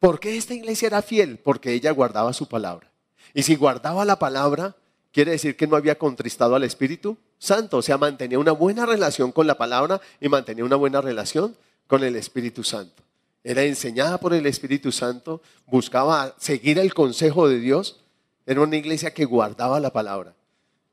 [0.00, 1.36] ¿Por qué esta iglesia era fiel?
[1.36, 2.90] Porque ella guardaba su palabra.
[3.34, 4.74] Y si guardaba la palabra,
[5.12, 7.76] quiere decir que no había contristado al Espíritu Santo.
[7.76, 11.54] O sea, mantenía una buena relación con la palabra y mantenía una buena relación
[11.86, 13.02] con el Espíritu Santo
[13.44, 18.00] era enseñada por el Espíritu Santo, buscaba seguir el consejo de Dios,
[18.46, 20.34] era una iglesia que guardaba la palabra.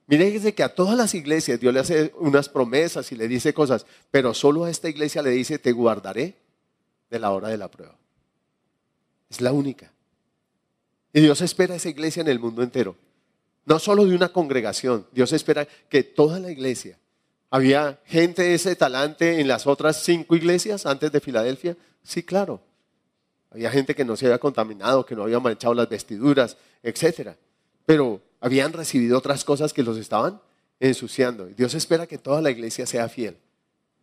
[0.08, 3.86] Miren que a todas las iglesias Dios le hace unas promesas y le dice cosas,
[4.12, 6.36] pero solo a esta iglesia le dice, te guardaré
[7.10, 7.97] de la hora de la prueba.
[9.29, 9.91] Es la única.
[11.12, 12.95] Y Dios espera a esa iglesia en el mundo entero.
[13.65, 16.99] No solo de una congregación, Dios espera que toda la iglesia.
[17.49, 21.75] Había gente de ese talante en las otras cinco iglesias antes de Filadelfia.
[22.06, 22.62] Sí, claro.
[23.50, 27.32] Había gente que no se había contaminado, que no había manchado las vestiduras, etc.
[27.86, 30.39] Pero habían recibido otras cosas que los estaban
[30.80, 31.50] ensuciando.
[31.50, 33.38] Y Dios espera que toda la iglesia sea fiel.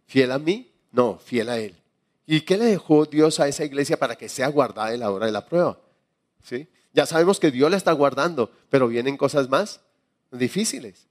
[0.06, 0.72] ¿Fiel a mí?
[0.90, 1.76] No, fiel a Él.
[2.26, 5.26] ¿Y qué le dejó Dios a esa iglesia para que sea guardada en la hora
[5.26, 5.78] de la prueba?
[6.42, 6.66] ¿Sí?
[6.92, 9.80] Ya sabemos que Dios la está guardando, pero vienen cosas más
[10.30, 11.06] difíciles.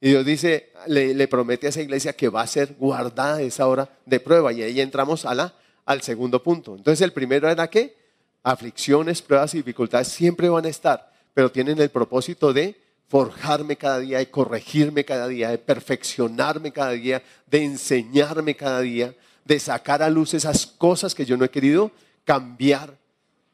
[0.00, 3.66] Y Dios dice, le, le, promete a esa iglesia que va a ser guardada esa
[3.66, 4.52] hora de prueba.
[4.52, 5.54] Y ahí entramos a la
[5.86, 6.76] al segundo punto.
[6.76, 7.96] Entonces el primero era que
[8.42, 14.00] aflicciones, pruebas y dificultades siempre van a estar, pero tienen el propósito de forjarme cada
[14.00, 20.02] día, de corregirme cada día, de perfeccionarme cada día, de enseñarme cada día, de sacar
[20.02, 21.92] a luz esas cosas que yo no he querido
[22.24, 22.98] cambiar,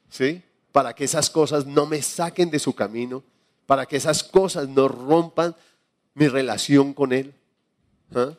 [0.08, 0.42] ¿sí?
[0.72, 3.22] Para que esas cosas no me saquen de su camino,
[3.66, 5.54] para que esas cosas no rompan
[6.14, 7.34] mi relación con Él.
[8.14, 8.32] ¿Ah?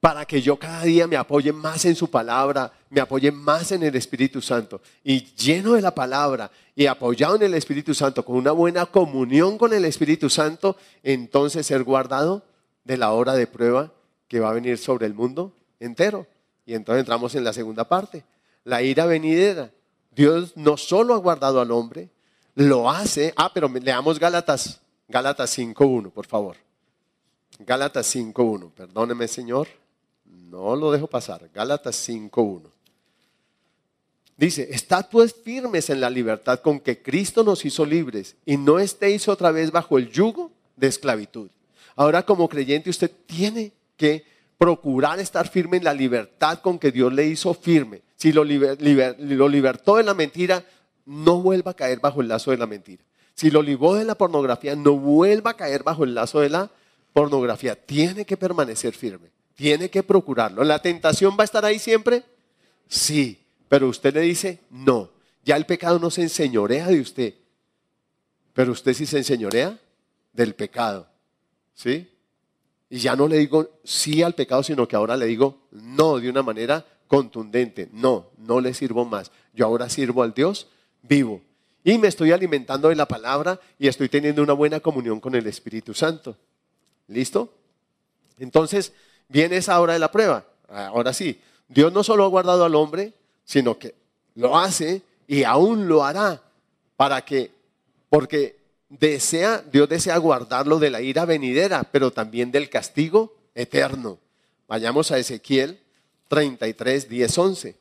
[0.00, 3.82] Para que yo cada día me apoye más en su palabra, me apoye más en
[3.82, 4.80] el Espíritu Santo.
[5.02, 9.58] Y lleno de la palabra y apoyado en el Espíritu Santo, con una buena comunión
[9.58, 12.44] con el Espíritu Santo, entonces ser guardado
[12.84, 13.92] de la hora de prueba
[14.28, 16.26] que va a venir sobre el mundo entero.
[16.66, 18.24] Y entonces entramos en la segunda parte,
[18.64, 19.70] la ira venidera.
[20.14, 22.10] Dios no solo ha guardado al hombre,
[22.54, 23.32] lo hace.
[23.36, 26.56] Ah, pero leamos Gálatas, Gálatas 5.1, por favor.
[27.58, 29.68] Gálatas 5.1, perdóneme Señor.
[30.50, 31.50] No lo dejo pasar.
[31.52, 32.70] Gálatas 5.1.
[34.36, 38.78] Dice, estad pues firmes en la libertad con que Cristo nos hizo libres y no
[38.78, 41.50] estéis otra vez bajo el yugo de esclavitud.
[41.94, 44.26] Ahora como creyente usted tiene que
[44.58, 48.02] procurar estar firme en la libertad con que Dios le hizo firme.
[48.16, 50.64] Si lo, lo libertó de la mentira,
[51.06, 53.02] no vuelva a caer bajo el lazo de la mentira.
[53.34, 56.70] Si lo libró de la pornografía, no vuelva a caer bajo el lazo de la
[57.12, 57.74] pornografía.
[57.74, 59.35] Tiene que permanecer firme.
[59.56, 60.62] Tiene que procurarlo.
[60.62, 62.22] ¿La tentación va a estar ahí siempre?
[62.88, 63.42] Sí.
[63.68, 65.10] Pero usted le dice, no.
[65.44, 67.34] Ya el pecado no se enseñorea de usted.
[68.52, 69.78] Pero usted sí se enseñorea
[70.32, 71.08] del pecado.
[71.74, 72.08] ¿Sí?
[72.88, 76.30] Y ya no le digo sí al pecado, sino que ahora le digo no de
[76.30, 77.88] una manera contundente.
[77.92, 79.30] No, no le sirvo más.
[79.52, 80.68] Yo ahora sirvo al Dios
[81.02, 81.40] vivo.
[81.84, 85.46] Y me estoy alimentando de la palabra y estoy teniendo una buena comunión con el
[85.46, 86.36] Espíritu Santo.
[87.08, 87.52] ¿Listo?
[88.38, 88.92] Entonces,
[89.28, 90.44] viene esa hora de la prueba.
[90.68, 93.12] Ahora sí, Dios no solo ha guardado al hombre,
[93.44, 93.94] sino que
[94.34, 96.42] lo hace y aún lo hará
[96.96, 97.50] para que,
[98.08, 98.56] porque
[98.88, 104.18] desea, Dios desea guardarlo de la ira venidera, pero también del castigo eterno.
[104.68, 105.78] Vayamos a Ezequiel
[106.28, 107.76] 33, 10, 11.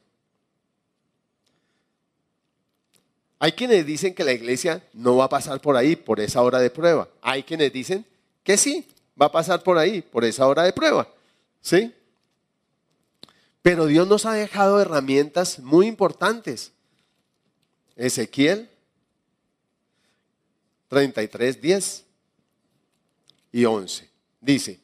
[3.39, 6.60] Hay quienes dicen que la iglesia no va a pasar por ahí, por esa hora
[6.60, 7.08] de prueba.
[7.21, 8.05] Hay quienes dicen
[8.43, 8.88] que sí,
[9.19, 11.08] va a pasar por ahí, por esa hora de prueba.
[11.65, 11.91] ¿Sí?
[13.63, 16.71] Pero Dios nos ha dejado herramientas muy importantes.
[17.95, 18.69] Ezequiel
[20.89, 22.06] 33, 10
[23.51, 24.08] y 11.
[24.39, 24.80] Dice,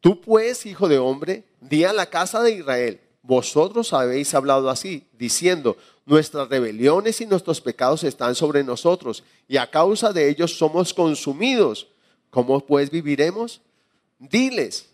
[0.00, 5.06] tú pues, hijo de hombre, di a la casa de Israel, vosotros habéis hablado así,
[5.16, 10.92] diciendo, nuestras rebeliones y nuestros pecados están sobre nosotros, y a causa de ellos somos
[10.92, 11.88] consumidos.
[12.28, 13.62] ¿Cómo pues viviremos?
[14.18, 14.89] Diles,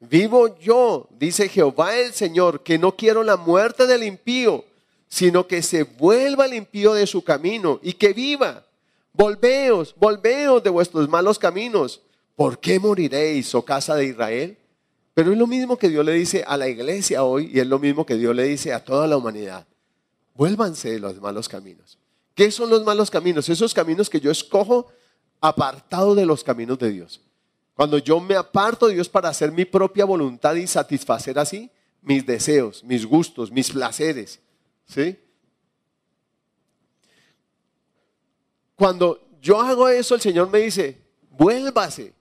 [0.00, 4.64] vivo yo, dice Jehová el Señor, que no quiero la muerte del impío,
[5.08, 8.64] sino que se vuelva el impío de su camino y que viva.
[9.12, 12.02] Volveos, volveos de vuestros malos caminos.
[12.34, 14.58] ¿Por qué moriréis, oh casa de Israel?
[15.14, 17.78] Pero es lo mismo que Dios le dice a la iglesia hoy y es lo
[17.78, 19.66] mismo que Dios le dice a toda la humanidad.
[20.34, 21.96] Vuélvanse de los malos caminos.
[22.34, 23.48] ¿Qué son los malos caminos?
[23.48, 24.88] Esos caminos que yo escojo
[25.40, 27.22] apartado de los caminos de Dios.
[27.76, 32.24] Cuando yo me aparto de Dios para hacer mi propia voluntad y satisfacer así mis
[32.24, 34.40] deseos, mis gustos, mis placeres.
[34.86, 35.18] ¿Sí?
[38.74, 40.98] Cuando yo hago eso, el Señor me dice,
[41.30, 42.14] vuélvase.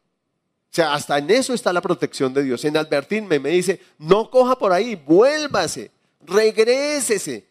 [0.71, 2.65] O sea, hasta en eso está la protección de Dios.
[2.65, 5.89] En advertirme, me dice, no coja por ahí, vuélvase,
[6.25, 7.47] regrésese.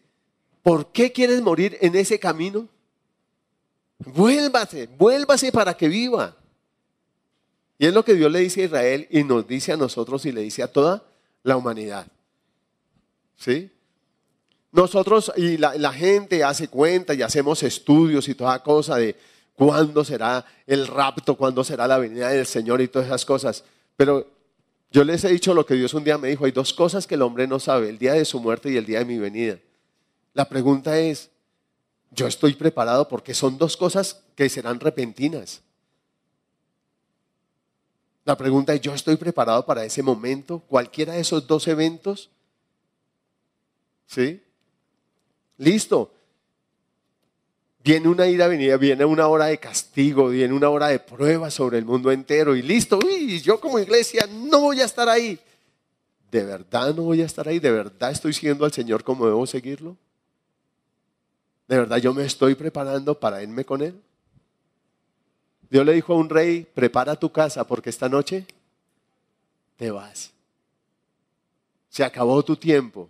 [0.61, 2.67] ¿Por qué quieres morir en ese camino?
[3.97, 6.35] Vuélvase, vuélvase para que viva.
[7.77, 10.31] Y es lo que Dios le dice a Israel y nos dice a nosotros y
[10.31, 11.03] le dice a toda
[11.43, 12.07] la humanidad.
[13.37, 13.69] ¿Sí?
[14.71, 19.15] Nosotros y la, gente hace cuenta y hacemos estudios y toda cosa de
[19.55, 23.63] cuándo será el rapto, cuándo será la venida del Señor y todas esas cosas.
[23.95, 24.27] Pero
[24.91, 27.15] yo les he dicho lo que Dios un día me dijo, hay dos cosas que
[27.15, 29.59] el hombre no sabe, el día de su muerte y el día de mi venida.
[30.33, 31.29] La pregunta es,
[32.11, 33.07] ¿yo estoy preparado?
[33.07, 35.61] Porque son dos cosas que serán repentinas.
[38.25, 40.59] La pregunta es, ¿yo estoy preparado para ese momento?
[40.67, 42.31] Cualquiera de esos dos eventos.
[44.07, 44.41] ¿Sí?
[45.57, 46.11] Listo.
[47.83, 51.77] Viene una ira venida, viene una hora de castigo, viene una hora de prueba sobre
[51.77, 52.97] el mundo entero y listo.
[52.97, 55.39] Uy, yo como iglesia no voy a estar ahí.
[56.31, 57.59] ¿De verdad no voy a estar ahí?
[57.59, 59.95] ¿De verdad estoy siguiendo al Señor como debo seguirlo?
[61.67, 64.01] ¿De verdad yo me estoy preparando para irme con Él?
[65.69, 68.45] Dios le dijo a un rey, prepara tu casa porque esta noche
[69.77, 70.31] te vas.
[71.89, 73.09] Se acabó tu tiempo.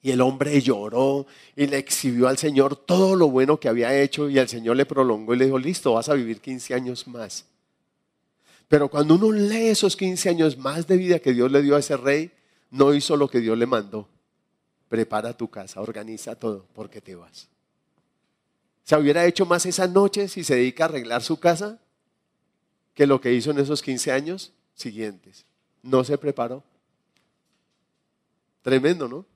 [0.00, 4.30] Y el hombre lloró y le exhibió al Señor todo lo bueno que había hecho
[4.30, 7.44] y el Señor le prolongó y le dijo, listo, vas a vivir 15 años más.
[8.68, 11.80] Pero cuando uno lee esos 15 años más de vida que Dios le dio a
[11.80, 12.30] ese rey,
[12.70, 14.06] no hizo lo que Dios le mandó.
[14.88, 17.48] Prepara tu casa, organiza todo, porque te vas.
[18.88, 21.78] ¿Se hubiera hecho más esa noche si se dedica a arreglar su casa
[22.94, 25.44] que lo que hizo en esos 15 años siguientes?
[25.82, 26.64] No se preparó.
[28.62, 29.26] Tremendo, ¿no?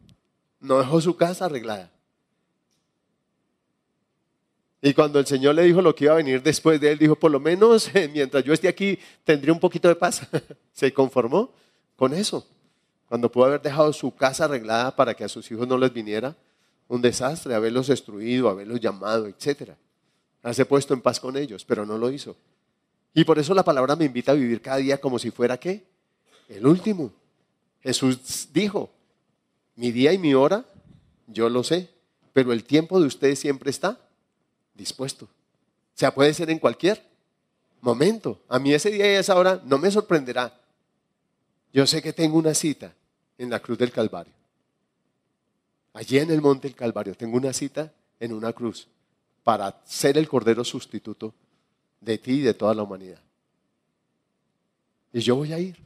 [0.59, 1.91] no dejó su casa arreglada.
[4.81, 7.15] Y cuando el Señor le dijo lo que iba a venir después de él, dijo,
[7.15, 10.27] por lo menos mientras yo esté aquí tendré un poquito de paz.
[10.73, 11.53] Se conformó
[11.95, 12.47] con eso.
[13.07, 16.35] Cuando pudo haber dejado su casa arreglada para que a sus hijos no les viniera
[16.89, 19.73] un desastre, haberlos destruido, haberlos llamado, etc.
[20.43, 22.37] Haberse puesto en paz con ellos, pero no lo hizo.
[23.15, 25.85] Y por eso la palabra me invita a vivir cada día como si fuera qué?
[26.49, 27.13] El último.
[27.83, 28.91] Jesús dijo,
[29.77, 30.65] mi día y mi hora,
[31.27, 31.89] yo lo sé,
[32.33, 33.99] pero el tiempo de ustedes siempre está
[34.75, 35.27] dispuesto.
[35.27, 37.03] O sea, puede ser en cualquier
[37.81, 38.41] momento.
[38.49, 40.59] A mí ese día y esa hora no me sorprenderá.
[41.73, 42.95] Yo sé que tengo una cita
[43.39, 44.33] en la cruz del Calvario.
[45.95, 48.89] Allí en el monte del Calvario tengo una cita en una cruz
[49.45, 51.35] para ser el cordero sustituto
[52.01, 53.21] de ti y de toda la humanidad.
[55.13, 55.77] Y yo voy a ir.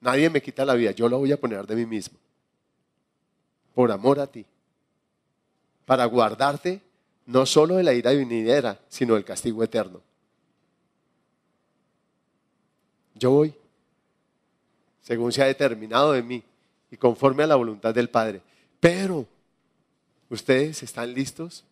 [0.00, 2.18] Nadie me quita la vida, yo la voy a poner de mí mismo.
[3.74, 4.44] Por amor a ti.
[5.84, 6.80] Para guardarte
[7.26, 10.00] no solo de la ira venidera, sino del castigo eterno.
[13.14, 13.54] Yo voy,
[15.02, 16.42] según se ha determinado de mí
[16.90, 18.42] y conforme a la voluntad del Padre.
[18.80, 19.26] Pero,
[20.28, 21.64] ¿ustedes están listos?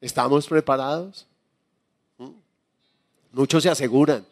[0.00, 1.26] ¿Estamos preparados?
[2.18, 2.30] ¿Mm?
[3.32, 4.26] Muchos se aseguran,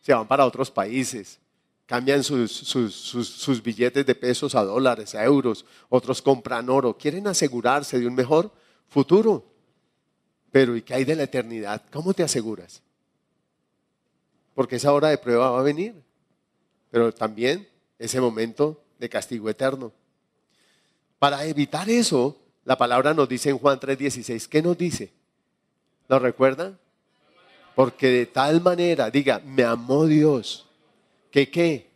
[0.00, 1.38] se van para otros países,
[1.86, 7.98] cambian sus, sus, billetes de pesos a dólares, a euros, otros compran oro, quieren asegurarse
[7.98, 8.52] de un mejor
[8.88, 9.44] futuro.
[10.52, 11.82] Pero ¿y qué hay de la eternidad?
[11.90, 12.80] ¿Cómo te aseguras?
[14.54, 15.94] Porque esa hora de prueba va a venir,
[16.90, 19.92] pero también ese momento de castigo eterno.
[21.20, 25.12] Para evitar eso, la palabra nos dice en Juan 3:16, ¿qué nos dice?
[26.08, 26.78] ¿Lo recuerdan?
[27.74, 30.66] Porque de tal manera, diga, me amó Dios,
[31.30, 31.90] que qué?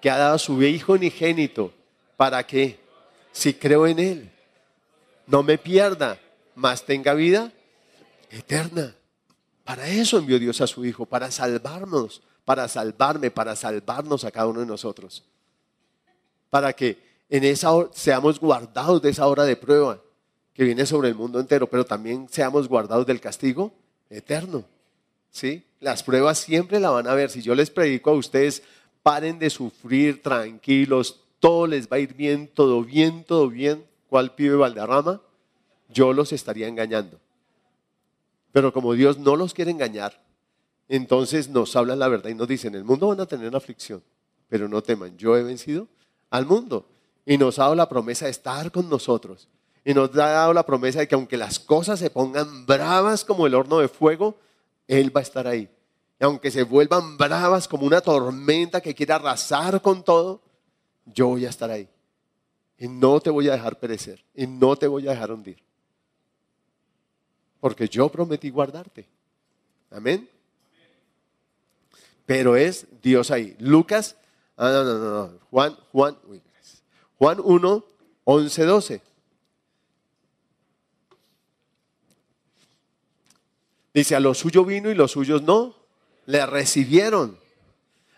[0.00, 1.74] Que ha dado a su Hijo unigénito,
[2.16, 2.80] ¿para qué?
[3.32, 4.30] Si creo en Él,
[5.26, 6.18] no me pierda,
[6.54, 7.52] mas tenga vida
[8.30, 8.94] eterna.
[9.64, 14.46] Para eso envió Dios a su Hijo, para salvarnos, para salvarme, para salvarnos a cada
[14.46, 15.22] uno de nosotros.
[16.48, 20.00] Para que en esa seamos guardados de esa hora de prueba
[20.52, 23.72] que viene sobre el mundo entero, pero también seamos guardados del castigo
[24.08, 24.64] eterno.
[25.30, 25.64] ¿Sí?
[25.80, 27.28] Las pruebas siempre la van a ver.
[27.28, 28.62] Si yo les predico a ustedes,
[29.02, 33.84] paren de sufrir, tranquilos, todo les va a ir bien, todo bien, todo bien.
[34.08, 35.20] ¿Cuál pibe Valderrama?
[35.88, 37.18] Yo los estaría engañando.
[38.52, 40.22] Pero como Dios no los quiere engañar,
[40.88, 44.02] entonces nos habla la verdad y nos dice, en el mundo van a tener aflicción,
[44.48, 45.88] pero no teman, yo he vencido
[46.30, 46.86] al mundo
[47.26, 49.48] y nos ha dado la promesa de estar con nosotros.
[49.84, 53.46] Y nos ha dado la promesa de que aunque las cosas se pongan bravas como
[53.46, 54.36] el horno de fuego,
[54.88, 55.68] Él va a estar ahí.
[56.20, 60.40] Y aunque se vuelvan bravas como una tormenta que quiera arrasar con todo,
[61.06, 61.88] yo voy a estar ahí.
[62.78, 64.24] Y no te voy a dejar perecer.
[64.34, 65.62] Y no te voy a dejar hundir.
[67.60, 69.06] Porque yo prometí guardarte.
[69.90, 70.28] Amén.
[72.26, 73.54] Pero es Dios ahí.
[73.58, 74.16] Lucas,
[74.56, 75.38] ah, no, no, no, no.
[75.50, 76.42] Juan, Juan, uy,
[77.24, 77.84] Juan 1,
[78.24, 79.00] 11, 12.
[83.94, 85.74] Dice, a los suyos vino y los suyos no,
[86.26, 87.38] le recibieron.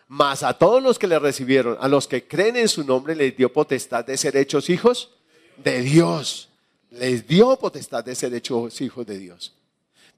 [0.09, 3.37] Mas a todos los que le recibieron, a los que creen en su nombre, les
[3.37, 5.13] dio potestad de ser hechos hijos
[5.57, 6.49] de Dios.
[6.91, 9.55] Les dio potestad de ser hechos hijos de Dios.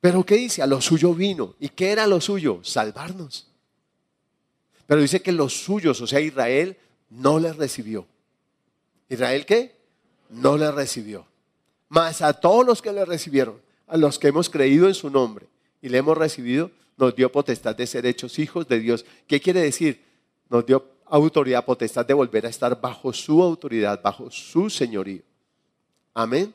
[0.01, 0.63] Pero ¿qué dice?
[0.63, 1.57] A lo suyo vino.
[1.61, 2.61] ¿Y qué era lo suyo?
[2.63, 3.49] Salvarnos.
[4.87, 6.79] Pero dice que los suyos, o sea, Israel,
[7.11, 8.07] no les recibió.
[9.09, 9.77] Israel qué?
[10.31, 11.27] No le recibió.
[11.89, 15.47] Mas a todos los que le recibieron, a los que hemos creído en su nombre
[15.81, 19.07] y le hemos recibido, nos dio potestad de ser hechos hijos de Dios.
[19.27, 20.05] ¿Qué quiere decir?
[20.51, 25.23] Nos dio autoridad, potestad de volver a estar bajo su autoridad, bajo su señorío.
[26.13, 26.53] Amén.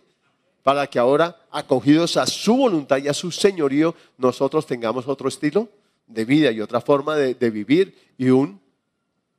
[0.61, 5.69] Para que ahora, acogidos a su voluntad y a su señorío, nosotros tengamos otro estilo
[6.07, 8.61] de vida y otra forma de, de vivir y un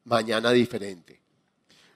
[0.04, 1.23] mañana diferente.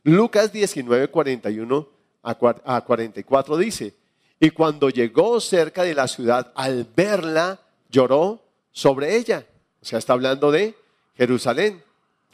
[0.09, 1.89] Lucas 19, 41
[2.23, 3.95] a 44 dice,
[4.41, 8.41] y cuando llegó cerca de la ciudad, al verla, lloró
[8.73, 9.47] sobre ella.
[9.83, 10.75] O sea, está hablando de
[11.15, 11.83] Jerusalén,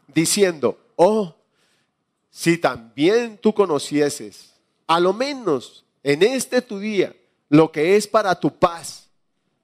[0.06, 1.34] diciendo, oh,
[2.30, 4.54] si también tú conocieses,
[4.87, 7.14] a lo menos en este tu día,
[7.48, 9.08] lo que es para tu paz,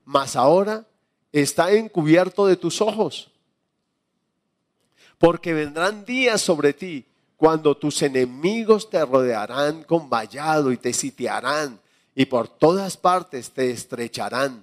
[0.05, 0.85] mas ahora
[1.31, 3.31] está encubierto de tus ojos.
[5.19, 7.07] Porque vendrán días sobre ti
[7.41, 11.81] cuando tus enemigos te rodearán con vallado y te sitiarán
[12.15, 14.63] y por todas partes te estrecharán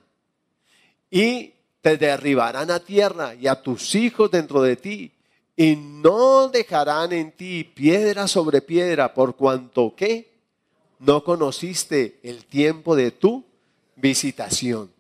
[1.10, 5.12] y te derribarán a tierra y a tus hijos dentro de ti
[5.56, 10.32] y no dejarán en ti piedra sobre piedra por cuanto que
[11.00, 13.44] no conociste el tiempo de tu
[13.96, 14.92] visitación.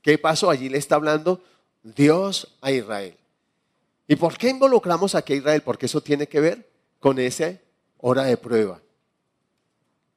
[0.00, 0.48] ¿Qué pasó?
[0.48, 1.42] Allí le está hablando
[1.82, 3.14] Dios a Israel.
[4.08, 5.60] ¿Y por qué involucramos aquí a Israel?
[5.60, 6.69] Porque eso tiene que ver
[7.00, 7.58] con esa
[7.98, 8.80] hora de prueba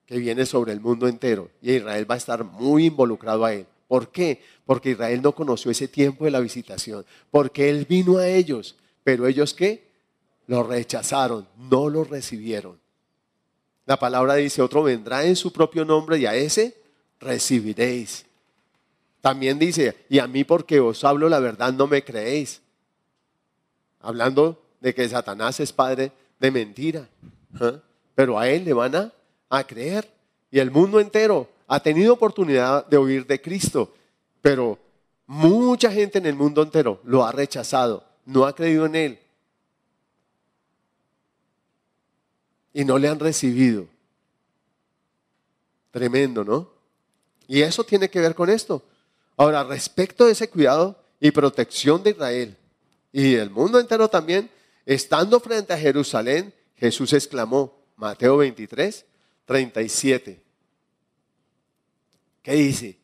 [0.05, 1.49] que viene sobre el mundo entero.
[1.61, 3.65] Y Israel va a estar muy involucrado a él.
[3.87, 4.41] ¿Por qué?
[4.65, 7.05] Porque Israel no conoció ese tiempo de la visitación.
[7.31, 8.75] Porque él vino a ellos.
[9.03, 9.87] Pero ellos qué?
[10.47, 12.79] Lo rechazaron, no lo recibieron.
[13.85, 16.77] La palabra dice, otro vendrá en su propio nombre y a ese
[17.19, 18.25] recibiréis.
[19.21, 22.61] También dice, y a mí porque os hablo la verdad no me creéis.
[24.01, 26.11] Hablando de que Satanás es padre
[26.43, 27.07] de mentira.
[27.61, 27.79] ¿ah?
[28.13, 29.13] Pero a él le van a,
[29.49, 30.11] a creer.
[30.51, 33.93] Y el mundo entero ha tenido oportunidad de oír de Cristo.
[34.41, 34.77] Pero
[35.25, 39.19] mucha gente en el mundo entero lo ha rechazado, no ha creído en él.
[42.73, 43.87] Y no le han recibido.
[45.91, 46.69] Tremendo, ¿no?
[47.47, 48.83] Y eso tiene que ver con esto.
[49.37, 52.57] Ahora, respecto de ese cuidado y protección de Israel
[53.13, 54.49] y del mundo entero también,
[54.85, 59.05] estando frente a Jerusalén, Jesús exclamó, Mateo 23,
[59.45, 60.41] 37.
[62.41, 62.99] ¿Qué dice?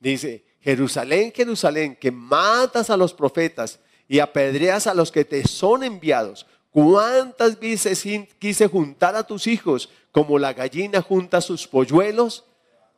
[0.00, 3.78] Dice, Jerusalén, Jerusalén, que matas a los profetas
[4.08, 6.46] y apedreas a los que te son enviados.
[6.70, 8.04] ¿Cuántas veces
[8.38, 12.44] quise juntar a tus hijos como la gallina junta sus polluelos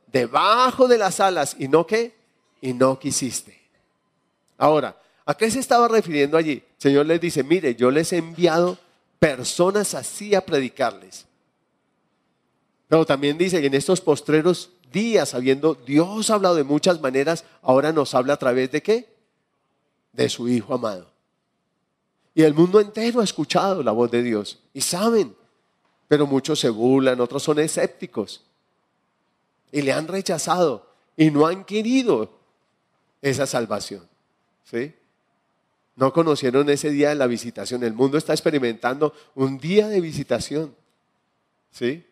[0.07, 2.14] debajo de las alas y no qué?
[2.61, 3.61] Y no quisiste.
[4.57, 6.53] Ahora, ¿a qué se estaba refiriendo allí?
[6.53, 8.79] El Señor les dice, mire, yo les he enviado
[9.18, 11.27] personas así a predicarles.
[12.89, 17.93] Pero también dice que en estos postreros días, habiendo Dios hablado de muchas maneras, ahora
[17.93, 19.14] nos habla a través de qué?
[20.12, 21.11] De su Hijo amado.
[22.35, 25.35] Y el mundo entero ha escuchado la voz de Dios y saben
[26.09, 28.43] pero muchos se burlan, otros son escépticos
[29.72, 32.31] y le han rechazado y no han querido
[33.22, 34.07] esa salvación.
[34.64, 34.95] ¿Sí?
[35.97, 37.82] No conocieron ese día de la visitación.
[37.82, 40.74] El mundo está experimentando un día de visitación.
[41.70, 42.05] ¿Sí?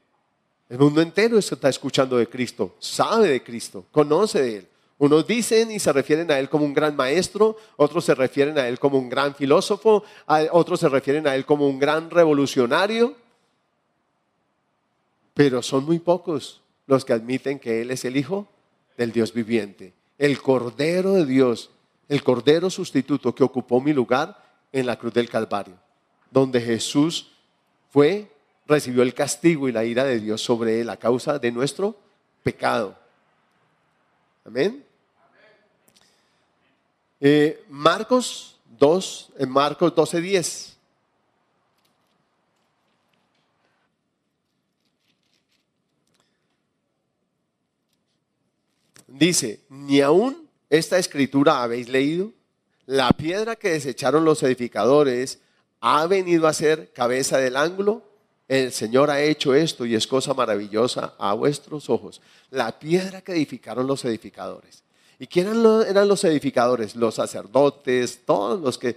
[0.69, 4.69] El mundo entero está escuchando de Cristo, sabe de Cristo, conoce de Él.
[4.97, 8.67] Unos dicen y se refieren a Él como un gran maestro, otros se refieren a
[8.67, 10.05] Él como un gran filósofo,
[10.53, 13.15] otros se refieren a Él como un gran revolucionario
[15.35, 18.49] pero son muy pocos los que admiten que Él es el Hijo
[18.97, 21.71] del Dios viviente, el Cordero de Dios,
[22.09, 24.43] el Cordero sustituto que ocupó mi lugar
[24.73, 25.75] en la cruz del Calvario,
[26.31, 27.31] donde Jesús
[27.91, 28.31] fue,
[28.67, 31.97] recibió el castigo y la ira de Dios sobre Él a causa de nuestro
[32.43, 32.97] pecado.
[34.45, 34.85] Amén.
[37.21, 40.75] Eh, Marcos 2, en Marcos 12, 10.
[49.15, 50.44] dice, ni aún
[50.79, 52.33] esta escritura habéis leído.
[52.87, 55.39] La piedra que desecharon los edificadores
[55.81, 58.03] ha venido a ser cabeza del ángulo.
[58.49, 62.21] El Señor ha hecho esto y es cosa maravillosa a vuestros ojos.
[62.51, 64.83] La piedra que edificaron los edificadores.
[65.19, 66.97] ¿Y quién eran los edificadores?
[66.97, 68.97] Los sacerdotes, todos los que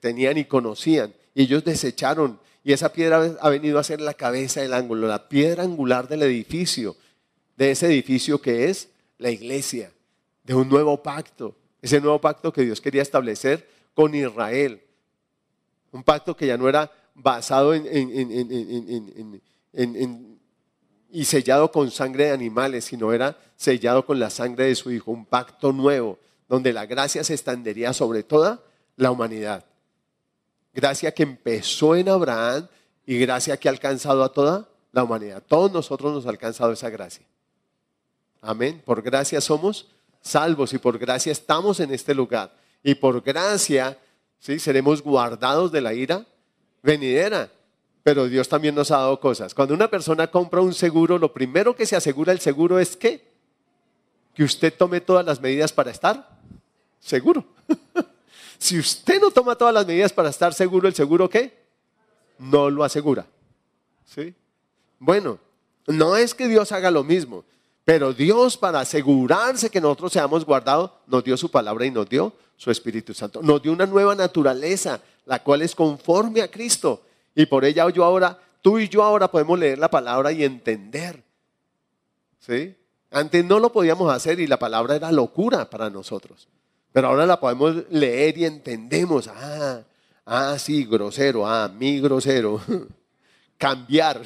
[0.00, 1.12] tenían y conocían.
[1.34, 2.38] Y ellos desecharon.
[2.62, 6.22] Y esa piedra ha venido a ser la cabeza del ángulo, la piedra angular del
[6.22, 6.96] edificio.
[7.56, 8.88] De ese edificio que es
[9.18, 9.92] la iglesia,
[10.44, 14.82] de un nuevo pacto, ese nuevo pacto que Dios quería establecer con Israel.
[15.90, 19.40] Un pacto que ya no era basado en,
[21.10, 25.10] y sellado con sangre de animales, sino era sellado con la sangre de su Hijo,
[25.10, 26.18] un pacto nuevo,
[26.48, 28.62] donde la gracia se extendería sobre toda
[28.96, 29.64] la humanidad.
[30.72, 32.66] Gracia que empezó en Abraham
[33.06, 35.42] y gracia que ha alcanzado a toda la humanidad.
[35.46, 37.24] Todos nosotros nos ha alcanzado esa gracia.
[38.40, 38.82] Amén.
[38.84, 39.93] Por gracia somos
[40.24, 42.52] salvos y por gracia estamos en este lugar.
[42.82, 43.96] Y por gracia,
[44.40, 44.58] ¿sí?
[44.58, 46.26] Seremos guardados de la ira
[46.82, 47.50] venidera.
[48.02, 49.54] Pero Dios también nos ha dado cosas.
[49.54, 53.34] Cuando una persona compra un seguro, lo primero que se asegura el seguro es que
[54.34, 56.28] que usted tome todas las medidas para estar
[56.98, 57.44] seguro.
[58.58, 61.56] si usted no toma todas las medidas para estar seguro, ¿el seguro qué?
[62.38, 63.26] No lo asegura.
[64.04, 64.34] ¿Sí?
[64.98, 65.38] Bueno,
[65.86, 67.44] no es que Dios haga lo mismo.
[67.84, 72.32] Pero Dios, para asegurarse que nosotros seamos guardados, nos dio su palabra y nos dio
[72.56, 73.42] su Espíritu Santo.
[73.42, 77.02] Nos dio una nueva naturaleza, la cual es conforme a Cristo.
[77.34, 81.22] Y por ella yo ahora, tú y yo ahora podemos leer la palabra y entender.
[82.38, 82.74] ¿Sí?
[83.10, 86.48] Antes no lo podíamos hacer y la palabra era locura para nosotros.
[86.92, 89.28] Pero ahora la podemos leer y entendemos.
[89.28, 89.82] Ah,
[90.24, 92.60] ah, sí, grosero, ah, mi grosero.
[93.58, 94.22] Cambiar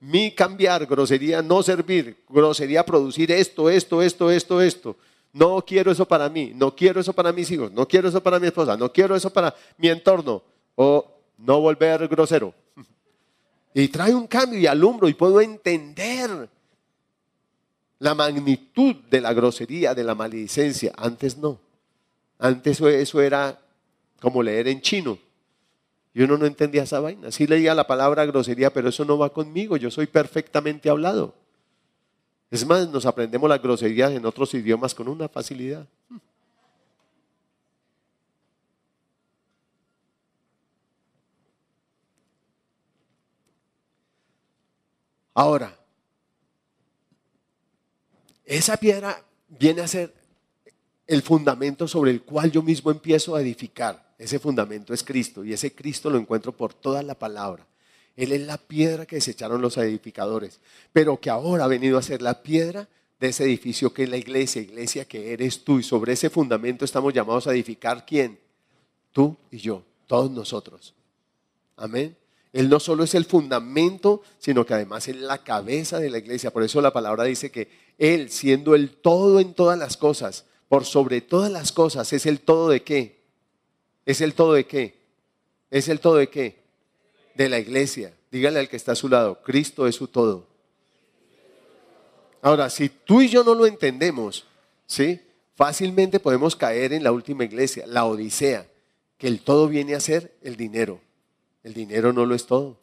[0.00, 4.96] mi cambiar, grosería no servir, grosería producir esto, esto, esto, esto, esto.
[5.32, 8.38] No quiero eso para mí, no quiero eso para mis hijos, no quiero eso para
[8.38, 10.42] mi esposa, no quiero eso para mi entorno.
[10.76, 11.04] O
[11.38, 12.54] no volver grosero.
[13.74, 16.48] Y trae un cambio y alumbro y puedo entender
[17.98, 20.92] la magnitud de la grosería, de la maledicencia.
[20.96, 21.58] Antes no.
[22.38, 23.60] Antes eso era
[24.20, 25.18] como leer en chino.
[26.18, 27.30] Y uno no entendía esa vaina.
[27.30, 29.76] Sí leía la palabra grosería, pero eso no va conmigo.
[29.76, 31.32] Yo soy perfectamente hablado.
[32.50, 35.86] Es más, nos aprendemos las groserías en otros idiomas con una facilidad.
[45.34, 45.72] Ahora,
[48.44, 50.12] esa piedra viene a ser
[51.06, 54.07] el fundamento sobre el cual yo mismo empiezo a edificar.
[54.18, 57.66] Ese fundamento es Cristo y ese Cristo lo encuentro por toda la palabra.
[58.16, 60.58] Él es la piedra que desecharon los edificadores,
[60.92, 62.88] pero que ahora ha venido a ser la piedra
[63.20, 65.78] de ese edificio que es la iglesia, iglesia que eres tú.
[65.78, 68.38] Y sobre ese fundamento estamos llamados a edificar quién?
[69.12, 70.94] Tú y yo, todos nosotros.
[71.76, 72.16] Amén.
[72.52, 76.50] Él no solo es el fundamento, sino que además es la cabeza de la iglesia.
[76.50, 80.84] Por eso la palabra dice que Él, siendo el todo en todas las cosas, por
[80.84, 83.17] sobre todas las cosas, es el todo de qué?
[84.08, 84.94] ¿Es el todo de qué?
[85.70, 86.56] ¿Es el todo de qué?
[87.34, 88.14] De la iglesia.
[88.30, 90.46] Dígale al que está a su lado, Cristo es su todo.
[92.40, 94.46] Ahora, si tú y yo no lo entendemos,
[94.86, 95.20] ¿sí?
[95.56, 98.66] Fácilmente podemos caer en la última iglesia, la Odisea,
[99.18, 101.02] que el todo viene a ser el dinero.
[101.62, 102.78] El dinero no lo es todo.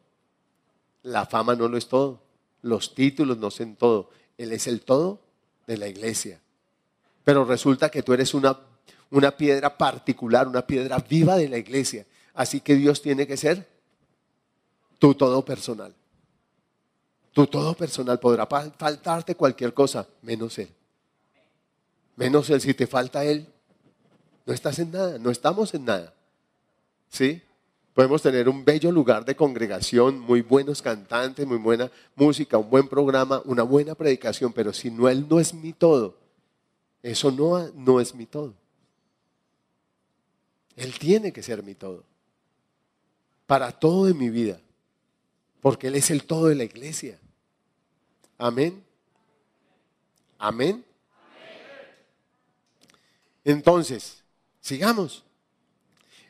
[1.01, 2.21] La fama no lo es todo.
[2.61, 4.11] Los títulos no son todo.
[4.37, 5.21] Él es el todo
[5.65, 6.39] de la iglesia.
[7.23, 8.59] Pero resulta que tú eres una,
[9.15, 12.05] una piedra particular, una piedra viva de la iglesia.
[12.33, 13.65] Así que Dios tiene que ser
[14.99, 15.95] tu todo personal.
[17.31, 20.69] Tu todo personal podrá faltarte cualquier cosa, menos Él.
[22.17, 23.47] Menos Él, si te falta Él,
[24.45, 26.13] no estás en nada, no estamos en nada.
[27.07, 27.41] ¿Sí?
[27.93, 32.89] Podemos tener un bello lugar de congregación, muy buenos cantantes, muy buena música, un buen
[32.89, 36.17] programa, una buena predicación, pero si no Él no es mi todo,
[37.01, 38.53] eso no, no es mi todo.
[40.75, 42.03] Él tiene que ser mi todo.
[43.45, 44.59] Para todo en mi vida.
[45.61, 47.19] Porque Él es el todo de la iglesia.
[48.37, 48.83] Amén.
[50.37, 50.83] Amén.
[53.43, 54.23] Entonces,
[54.59, 55.23] sigamos.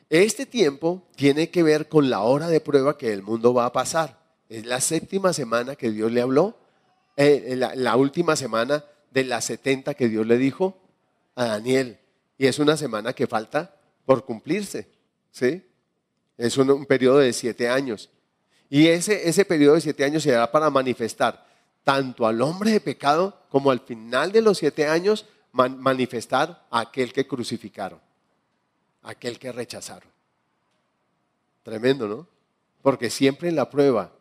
[0.08, 3.72] Este tiempo tiene que ver con la hora de prueba que el mundo va a
[3.72, 4.18] pasar.
[4.48, 6.56] Es la séptima semana que Dios le habló,
[7.16, 10.78] eh, la, última semana de las 70 que Dios le dijo
[11.34, 11.98] a Daniel.
[12.38, 13.75] Y es una semana que falta
[14.06, 14.88] por cumplirse.
[15.30, 15.62] ¿sí?
[16.38, 18.08] Es un, periodo de siete años.
[18.70, 21.46] Y ese, ese periodo de siete años se dará para manifestar
[21.84, 27.12] tanto al hombre de pecado como al final de los siete años manifestar a aquel
[27.12, 28.00] que crucificaron
[29.06, 30.10] aquel que rechazaron.
[31.62, 32.26] Tremendo, ¿no?
[32.82, 34.12] Porque siempre en la prueba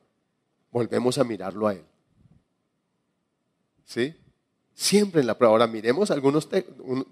[0.72, 1.84] volvemos a mirarlo a Él.
[3.84, 4.16] ¿Sí?
[4.74, 5.54] Siempre en la prueba.
[5.54, 6.48] Ahora miremos algunos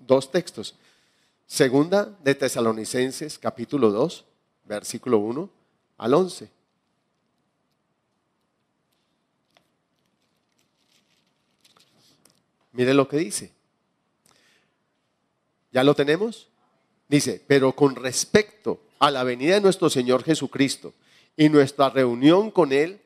[0.08, 0.76] dos textos.
[1.46, 4.26] Segunda de Tesalonicenses, capítulo 2,
[4.66, 5.50] versículo 1
[5.98, 6.50] al 11.
[12.74, 13.52] Mire lo que dice.
[15.72, 16.50] ¿Ya lo tenemos?
[17.08, 20.94] Dice, pero con respecto a la venida de nuestro Señor Jesucristo
[21.38, 23.00] y nuestra reunión con Él,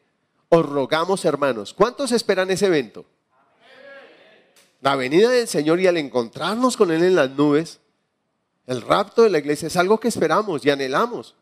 [0.49, 3.05] os rogamos, hermanos, ¿cuántos esperan ese evento?
[4.81, 7.79] La venida del Señor y al encontrarnos con Él en las nubes,
[8.67, 11.33] el rapto de la iglesia es algo que esperamos y anhelamos.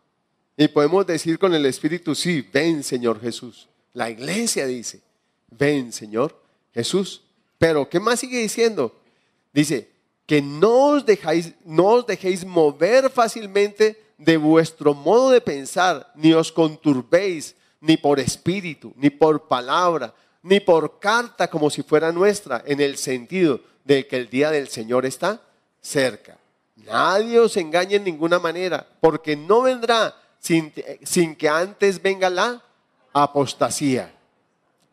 [0.56, 3.68] Y podemos decir con el Espíritu, sí, ven Señor Jesús.
[3.94, 5.02] La iglesia dice,
[5.50, 6.40] ven Señor
[6.74, 7.24] Jesús.
[7.58, 8.96] Pero, ¿qué más sigue diciendo?
[9.52, 9.90] Dice,
[10.26, 16.34] que no os, dejáis, no os dejéis mover fácilmente de vuestro modo de pensar, ni
[16.34, 22.64] os conturbéis, ni por espíritu, ni por palabra, ni por carta como si fuera nuestra,
[22.66, 25.42] en el sentido de que el día del Señor está
[25.82, 26.38] cerca.
[26.76, 30.74] Nadie os engañe en ninguna manera, porque no vendrá sin,
[31.04, 32.62] sin que antes venga la
[33.14, 34.14] apostasía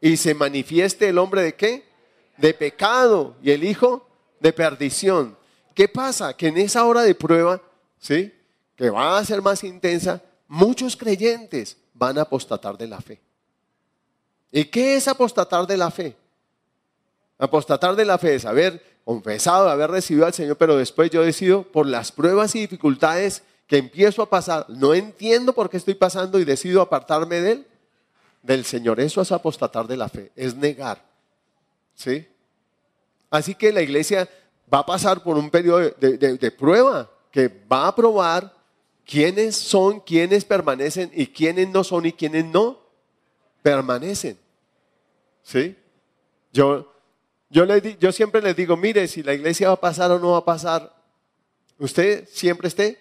[0.00, 1.84] y se manifieste el hombre de qué?
[2.36, 4.06] De pecado y el hijo
[4.40, 5.36] de perdición.
[5.74, 6.36] ¿Qué pasa?
[6.36, 7.62] Que en esa hora de prueba,
[7.98, 8.32] ¿sí?
[8.76, 13.20] Que va a ser más intensa, muchos creyentes van a apostatar de la fe.
[14.50, 16.16] ¿Y qué es apostatar de la fe?
[17.38, 21.62] Apostatar de la fe es haber confesado, haber recibido al Señor, pero después yo decido
[21.64, 26.38] por las pruebas y dificultades que empiezo a pasar, no entiendo por qué estoy pasando
[26.38, 27.66] y decido apartarme de él,
[28.42, 29.00] del Señor.
[29.00, 31.02] Eso es apostatar de la fe, es negar.
[31.94, 32.26] ¿Sí?
[33.30, 34.28] Así que la iglesia
[34.72, 38.52] va a pasar por un periodo de, prueba que va a probar
[39.06, 42.78] quiénes son, quiénes permanecen y quiénes no son y quiénes no
[43.62, 44.38] permanecen.
[45.42, 45.76] ¿Sí?
[46.52, 46.91] Yo,
[47.52, 50.38] yo, yo siempre les digo, mire, si la iglesia va a pasar o no va
[50.38, 50.90] a pasar,
[51.78, 52.98] usted siempre esté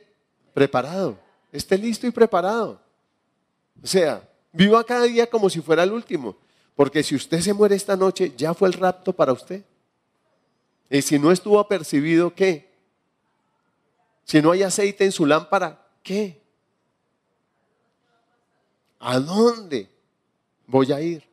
[0.53, 1.17] preparado,
[1.53, 2.81] esté listo y preparado.
[3.81, 6.35] O sea, viva cada día como si fuera el último,
[6.75, 9.63] porque si usted se muere esta noche, ya fue el rapto para usted.
[10.89, 12.69] Y si no estuvo apercibido, ¿qué?
[14.25, 16.41] Si no hay aceite en su lámpara, ¿qué?
[18.99, 19.89] ¿A dónde
[20.67, 21.30] voy a ir?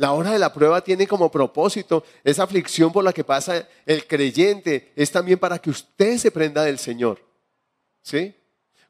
[0.00, 4.06] La hora de la prueba tiene como propósito esa aflicción por la que pasa el
[4.06, 7.18] creyente, es también para que usted se prenda del Señor.
[8.00, 8.34] ¿Sí?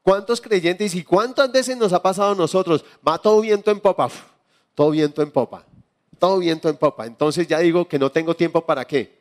[0.01, 2.85] ¿Cuántos creyentes y cuántas veces nos ha pasado a nosotros?
[3.05, 4.09] Va todo viento en popa,
[4.73, 5.65] todo viento en popa,
[6.17, 7.05] todo viento en popa.
[7.05, 9.19] Entonces ya digo que no tengo tiempo para qué?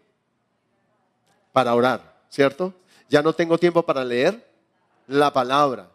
[1.51, 2.72] Para orar, ¿cierto?
[3.09, 4.49] Ya no tengo tiempo para leer
[5.09, 5.91] la palabra,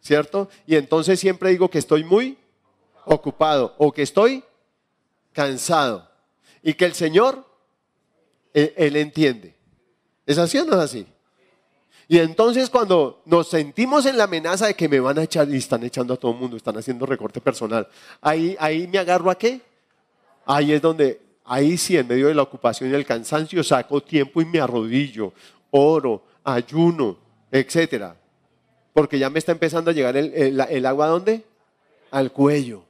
[0.00, 0.48] ¿cierto?
[0.66, 2.38] Y entonces siempre digo que estoy muy
[3.04, 4.42] ocupado o que estoy
[5.36, 6.10] cansado.
[6.62, 7.44] Y que el Señor,
[8.54, 9.54] él, entiende.
[10.24, 11.06] ¿Es así o no es así?
[12.08, 15.56] Y entonces cuando nos sentimos en la amenaza de que me van a echar y
[15.56, 17.86] están echando a todo el mundo, están haciendo recorte personal,
[18.22, 19.60] ahí, ahí me agarro a qué?
[20.46, 24.40] Ahí es donde, ahí sí, en medio de la ocupación y el cansancio, saco tiempo
[24.40, 25.34] y me arrodillo,
[25.70, 27.18] oro, ayuno,
[27.50, 28.16] etcétera.
[28.94, 31.44] Porque ya me está empezando a llegar el, el agua a dónde?
[32.10, 32.85] Al cuello.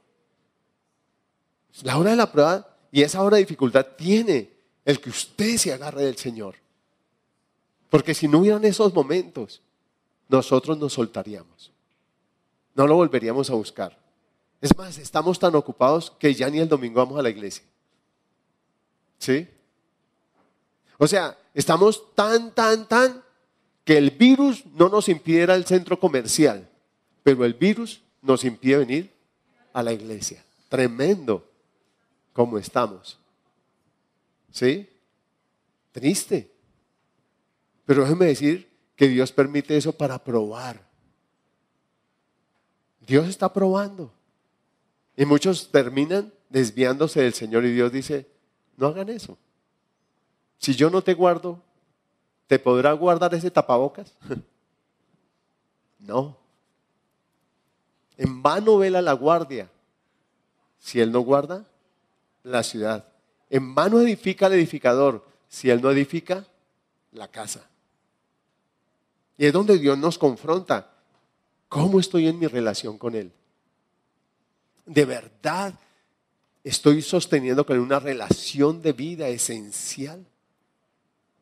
[1.83, 4.49] La hora de la prueba y esa hora de dificultad tiene
[4.85, 6.55] el que usted se agarre del Señor.
[7.89, 9.61] Porque si no hubieran esos momentos,
[10.29, 11.71] nosotros nos soltaríamos.
[12.75, 13.97] No lo volveríamos a buscar.
[14.61, 17.63] Es más, estamos tan ocupados que ya ni el domingo vamos a la iglesia.
[19.17, 19.47] ¿Sí?
[20.97, 23.23] O sea, estamos tan, tan, tan
[23.83, 26.67] que el virus no nos impide ir al centro comercial,
[27.23, 29.13] pero el virus nos impide venir
[29.73, 30.43] a la iglesia.
[30.69, 31.45] Tremendo
[32.37, 33.17] como estamos.
[34.51, 34.87] ¿Sí?
[35.91, 36.53] Triste.
[37.83, 40.79] Pero déjeme decir que Dios permite eso para probar.
[43.07, 44.13] Dios está probando.
[45.15, 48.29] Y muchos terminan desviándose del Señor y Dios dice,
[48.75, 49.35] no hagan eso.
[50.59, 51.59] Si yo no te guardo,
[52.45, 54.13] ¿te podrá guardar ese tapabocas?
[55.97, 56.37] no.
[58.15, 59.71] En vano vela la guardia.
[60.77, 61.65] Si Él no guarda,
[62.47, 63.05] la ciudad.
[63.49, 66.45] En mano edifica el edificador, si él no edifica,
[67.11, 67.69] la casa.
[69.37, 70.91] Y es donde Dios nos confronta.
[71.69, 73.31] ¿Cómo estoy en mi relación con Él?
[74.85, 75.73] ¿De verdad
[76.63, 80.25] estoy sosteniendo con una relación de vida esencial?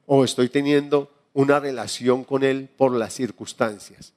[0.08, 4.14] ¿O estoy teniendo una relación con Él por las circunstancias?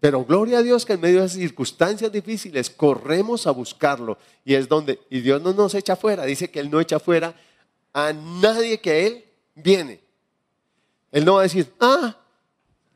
[0.00, 4.18] Pero gloria a Dios que en medio de circunstancias difíciles corremos a buscarlo.
[4.44, 7.34] Y es donde, y Dios no nos echa fuera, dice que Él no echa fuera
[7.92, 9.24] a nadie que Él
[9.54, 10.00] viene.
[11.10, 12.16] Él no va a decir, ah,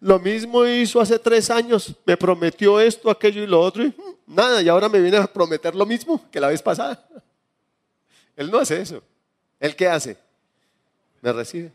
[0.00, 4.34] lo mismo hizo hace tres años, me prometió esto, aquello y lo otro, y mm,
[4.34, 7.06] nada, y ahora me viene a prometer lo mismo que la vez pasada.
[8.36, 9.02] Él no hace eso.
[9.58, 10.16] ¿Él qué hace?
[11.22, 11.72] Me recibe.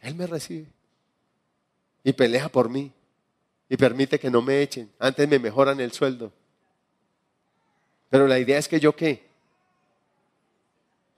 [0.00, 0.66] Él me recibe.
[2.02, 2.92] Y pelea por mí
[3.68, 4.90] y permite que no me echen.
[4.98, 6.32] Antes me mejoran el sueldo.
[8.10, 9.24] Pero la idea es que yo qué?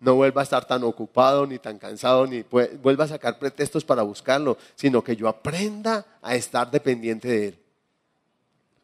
[0.01, 4.03] No vuelva a estar tan ocupado, ni tan cansado, ni vuelva a sacar pretextos para
[4.03, 7.59] buscarlo, sino que yo aprenda a estar dependiente de Él.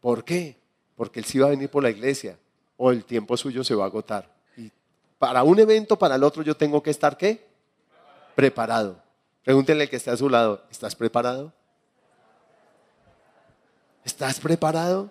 [0.01, 0.57] ¿Por qué?
[0.97, 2.39] Porque Él sí va a venir por la iglesia
[2.77, 4.29] o el tiempo suyo se va a agotar.
[4.57, 4.71] Y
[5.19, 7.47] para un evento, para el otro, yo tengo que estar qué?
[8.35, 9.01] Preparado.
[9.45, 11.53] Pregúntenle que esté a su lado, ¿estás preparado?
[14.05, 15.11] ¿Estás preparado?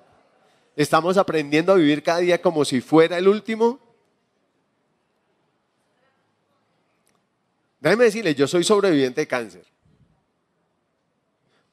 [0.75, 3.79] ¿Estamos aprendiendo a vivir cada día como si fuera el último?
[7.79, 9.65] Déjeme decirle, yo soy sobreviviente de cáncer.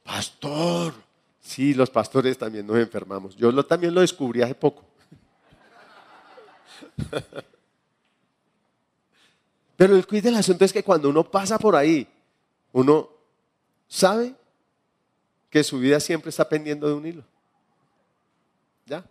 [0.03, 0.95] Pastor.
[1.41, 3.37] Sí, los pastores también nos enfermamos.
[3.37, 4.85] Yo también lo descubrí hace poco.
[9.77, 12.09] Pero el cuid del asunto es que cuando uno pasa por ahí,
[12.73, 13.09] uno
[13.87, 14.35] sabe
[15.51, 17.25] que su vida siempre está pendiendo de un hilo.
[18.87, 19.05] ¿Ya?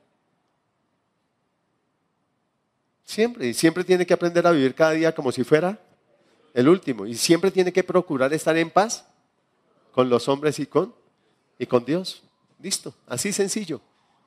[3.04, 5.80] Siempre, y siempre tiene que aprender a vivir cada día como si fuera
[6.54, 7.06] el último.
[7.06, 9.06] Y siempre tiene que procurar estar en paz
[9.92, 10.94] con los hombres y con,
[11.58, 12.24] y con Dios.
[12.62, 13.82] Listo, así sencillo.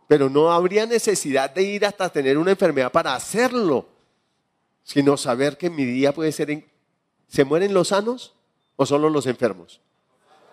[0.08, 3.88] Pero no habría necesidad de ir hasta tener una enfermedad para hacerlo,
[4.82, 6.68] sino saber que mi día puede ser en...
[7.28, 8.34] ¿Se mueren los sanos
[8.74, 9.80] o solo los enfermos?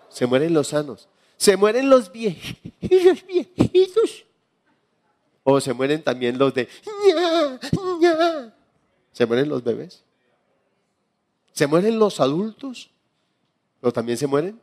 [0.08, 1.08] Se mueren los sanos.
[1.38, 4.24] Se mueren los viejitos, viejitos.
[5.44, 6.68] O se mueren también los de
[9.12, 10.02] Se mueren los bebés.
[11.52, 12.90] Se mueren los adultos.
[13.80, 14.60] Pero también se mueren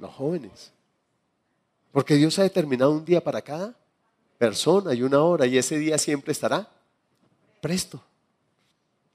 [0.00, 0.72] los jóvenes.
[1.92, 3.74] Porque Dios ha determinado un día para cada
[4.36, 5.46] persona y una hora.
[5.46, 6.68] Y ese día siempre estará
[7.60, 8.02] presto.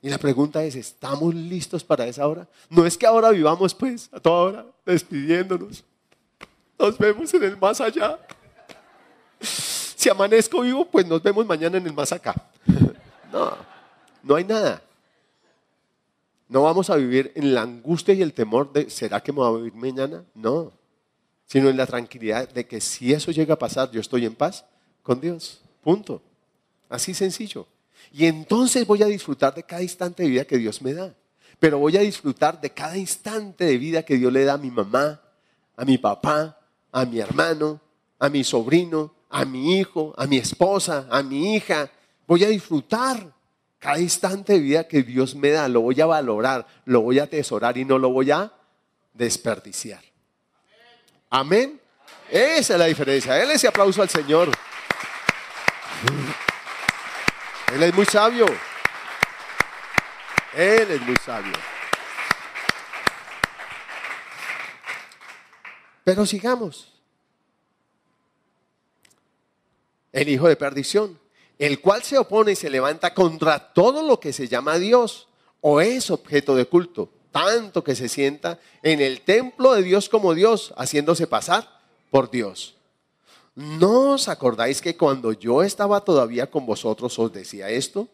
[0.01, 2.47] Y la pregunta es, ¿estamos listos para esa hora?
[2.69, 5.83] No es que ahora vivamos pues a toda hora despidiéndonos.
[6.79, 8.17] Nos vemos en el más allá.
[9.41, 12.33] Si amanezco vivo, pues nos vemos mañana en el más acá.
[13.31, 13.55] No.
[14.23, 14.81] no hay nada.
[16.47, 19.47] No vamos a vivir en la angustia y el temor de, ¿será que me voy
[19.47, 20.23] a vivir mañana?
[20.33, 20.71] No,
[21.45, 24.65] sino en la tranquilidad de que si eso llega a pasar, yo estoy en paz
[25.03, 25.61] con Dios.
[25.83, 26.23] Punto.
[26.89, 27.67] Así sencillo.
[28.11, 31.13] Y entonces voy a disfrutar de cada instante de vida que Dios me da.
[31.59, 34.71] Pero voy a disfrutar de cada instante de vida que Dios le da a mi
[34.71, 35.21] mamá,
[35.75, 36.58] a mi papá,
[36.91, 37.79] a mi hermano,
[38.19, 41.89] a mi sobrino, a mi hijo, a mi esposa, a mi hija.
[42.27, 43.33] Voy a disfrutar
[43.77, 45.67] cada instante de vida que Dios me da.
[45.67, 48.51] Lo voy a valorar, lo voy a atesorar y no lo voy a
[49.13, 50.01] desperdiciar.
[51.29, 51.79] Amén.
[52.29, 53.41] Esa es la diferencia.
[53.41, 54.49] Él ese aplauso al Señor.
[57.73, 58.45] Él es muy sabio.
[60.55, 61.53] Él es muy sabio.
[66.09, 66.87] Pero sigamos.
[70.11, 71.19] El hijo de perdición,
[71.59, 75.27] el cual se opone y se levanta contra todo lo que se llama Dios
[75.61, 80.33] o es objeto de culto, tanto que se sienta en el templo de Dios como
[80.33, 81.79] Dios, haciéndose pasar
[82.09, 82.73] por Dios.
[83.53, 88.07] ¿No os acordáis que cuando yo estaba todavía con vosotros os decía esto?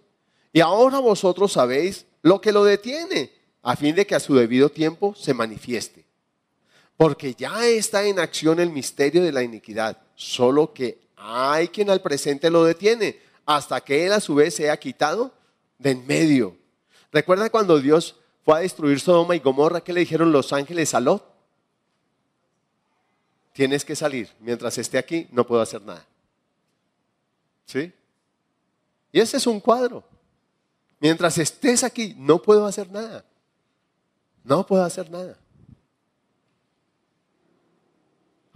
[0.51, 3.31] Y ahora vosotros sabéis lo que lo detiene,
[3.63, 6.04] a fin de que a su debido tiempo se manifieste.
[6.97, 12.01] Porque ya está en acción el misterio de la iniquidad, solo que hay quien al
[12.01, 15.33] presente lo detiene, hasta que él a su vez sea quitado
[15.77, 16.55] de en medio.
[17.11, 19.81] ¿Recuerda cuando Dios fue a destruir Sodoma y Gomorra?
[19.81, 21.35] ¿Qué le dijeron los ángeles a Lot?
[23.55, 24.29] tienes que salir.
[24.41, 26.05] Mientras esté aquí, no puedo hacer nada.
[27.65, 27.91] ¿Sí?
[29.13, 30.03] Y ese es un cuadro.
[30.99, 33.23] Mientras estés aquí, no puedo hacer nada.
[34.43, 35.37] No puedo hacer nada.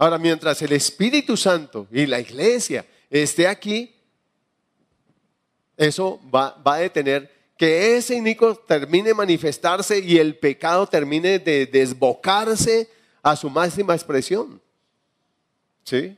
[0.00, 3.94] Ahora, mientras el Espíritu Santo y la iglesia esté aquí,
[5.76, 11.38] eso va, va a detener que ese inico termine de manifestarse y el pecado termine
[11.38, 12.88] de desbocarse
[13.22, 14.62] a su máxima expresión.
[15.84, 16.16] ¿Sí?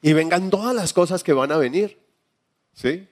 [0.00, 1.98] Y vengan todas las cosas que van a venir.
[2.72, 3.06] ¿Sí?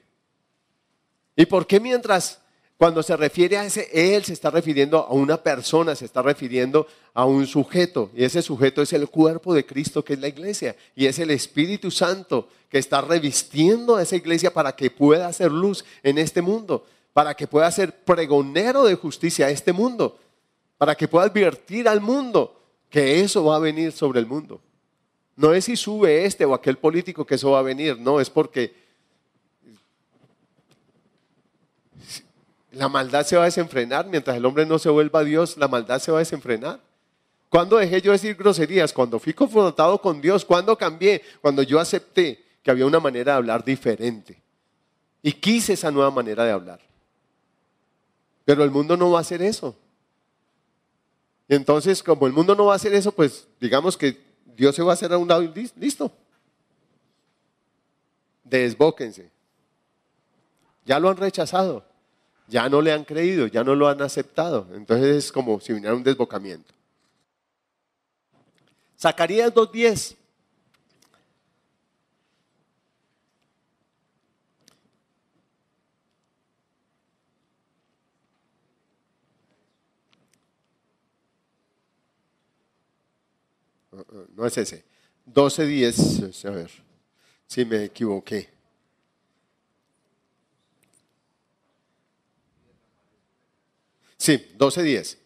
[1.35, 2.41] ¿Y por qué mientras
[2.77, 6.87] cuando se refiere a ese, él se está refiriendo a una persona, se está refiriendo
[7.13, 8.11] a un sujeto.
[8.13, 10.75] Y ese sujeto es el cuerpo de Cristo, que es la iglesia.
[10.93, 15.53] Y es el Espíritu Santo que está revistiendo a esa iglesia para que pueda hacer
[15.53, 20.19] luz en este mundo, para que pueda ser pregonero de justicia a este mundo,
[20.77, 24.59] para que pueda advertir al mundo que eso va a venir sobre el mundo.
[25.37, 28.29] No es si sube este o aquel político que eso va a venir, no, es
[28.29, 28.73] porque
[32.75, 34.05] la maldad se va a desenfrenar.
[34.07, 36.79] Mientras el hombre no se vuelva a Dios, la maldad se va a desenfrenar.
[37.49, 38.91] ¿Cuándo dejé yo decir groserías?
[38.91, 40.43] Cuando fui confrontado con Dios.
[40.43, 41.21] ¿Cuándo cambié?
[41.41, 44.41] Cuando yo acepté que había una manera de hablar diferente.
[45.21, 46.81] Y quise esa nueva manera de hablar.
[48.43, 49.75] Pero el mundo no va a hacer eso.
[51.47, 54.21] Entonces, como el mundo no va a hacer eso, pues digamos que
[54.57, 56.11] Dios se va a hacer a un lado y listo.
[58.43, 59.31] Desbóquense.
[60.85, 61.83] Ya lo han rechazado,
[62.47, 64.67] ya no le han creído, ya no lo han aceptado.
[64.73, 66.73] Entonces es como si viniera un desbocamiento.
[68.97, 70.15] Zacarías 2.10.
[84.35, 84.83] no es ese.
[85.33, 86.71] 12.10, a ver,
[87.47, 88.54] si me equivoqué.
[94.25, 95.17] Sí, 12.10.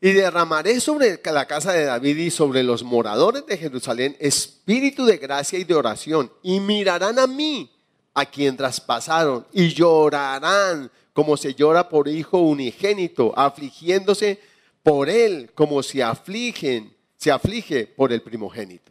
[0.00, 5.18] Y derramaré sobre la casa de David y sobre los moradores de Jerusalén espíritu de
[5.18, 6.32] gracia y de oración.
[6.42, 7.70] Y mirarán a mí,
[8.12, 14.40] a quien traspasaron, y llorarán como se llora por hijo unigénito, afligiéndose
[14.82, 18.90] por él como se afligen se aflige por el primogénito.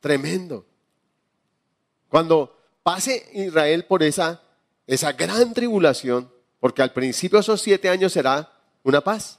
[0.00, 0.66] Tremendo.
[2.08, 4.42] Cuando pase Israel por esa,
[4.88, 8.52] esa gran tribulación, porque al principio esos siete años será
[8.84, 9.38] una paz,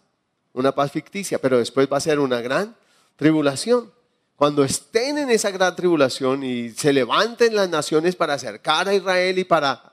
[0.53, 2.76] una paz ficticia, pero después va a ser una gran
[3.15, 3.91] tribulación.
[4.36, 9.38] Cuando estén en esa gran tribulación y se levanten las naciones para acercar a Israel
[9.38, 9.91] y para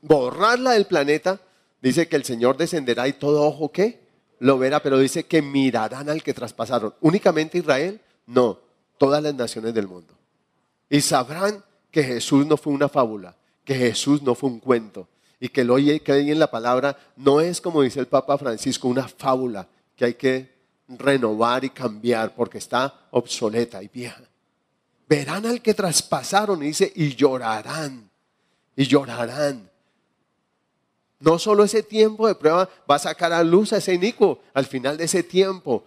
[0.00, 1.38] borrarla del planeta,
[1.82, 4.00] dice que el Señor descenderá y todo ojo que
[4.38, 6.94] lo verá, pero dice que mirarán al que traspasaron.
[7.00, 8.00] ¿Únicamente Israel?
[8.26, 8.58] No,
[8.98, 10.14] todas las naciones del mundo.
[10.88, 15.06] Y sabrán que Jesús no fue una fábula, que Jesús no fue un cuento,
[15.42, 18.86] y que lo que hay en la palabra no es, como dice el Papa Francisco,
[18.86, 19.66] una fábula
[19.96, 20.54] que hay que
[20.86, 24.22] renovar y cambiar porque está obsoleta y vieja.
[25.08, 28.08] Verán al que traspasaron, y dice, y llorarán,
[28.76, 29.68] y llorarán.
[31.18, 34.38] No solo ese tiempo de prueba va a sacar a luz a ese inicuo.
[34.54, 35.82] Al final de ese tiempo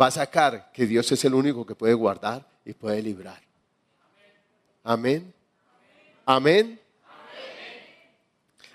[0.00, 3.42] va a sacar que Dios es el único que puede guardar y puede librar.
[4.84, 5.34] Amén.
[6.24, 6.79] Amén.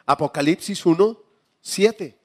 [0.06, 1.18] Apocalipsis 1,
[1.62, 2.18] 7.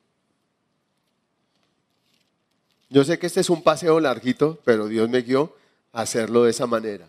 [2.89, 5.57] Yo sé que este es un paseo larguito, pero Dios me guió
[5.93, 7.07] a hacerlo de esa manera.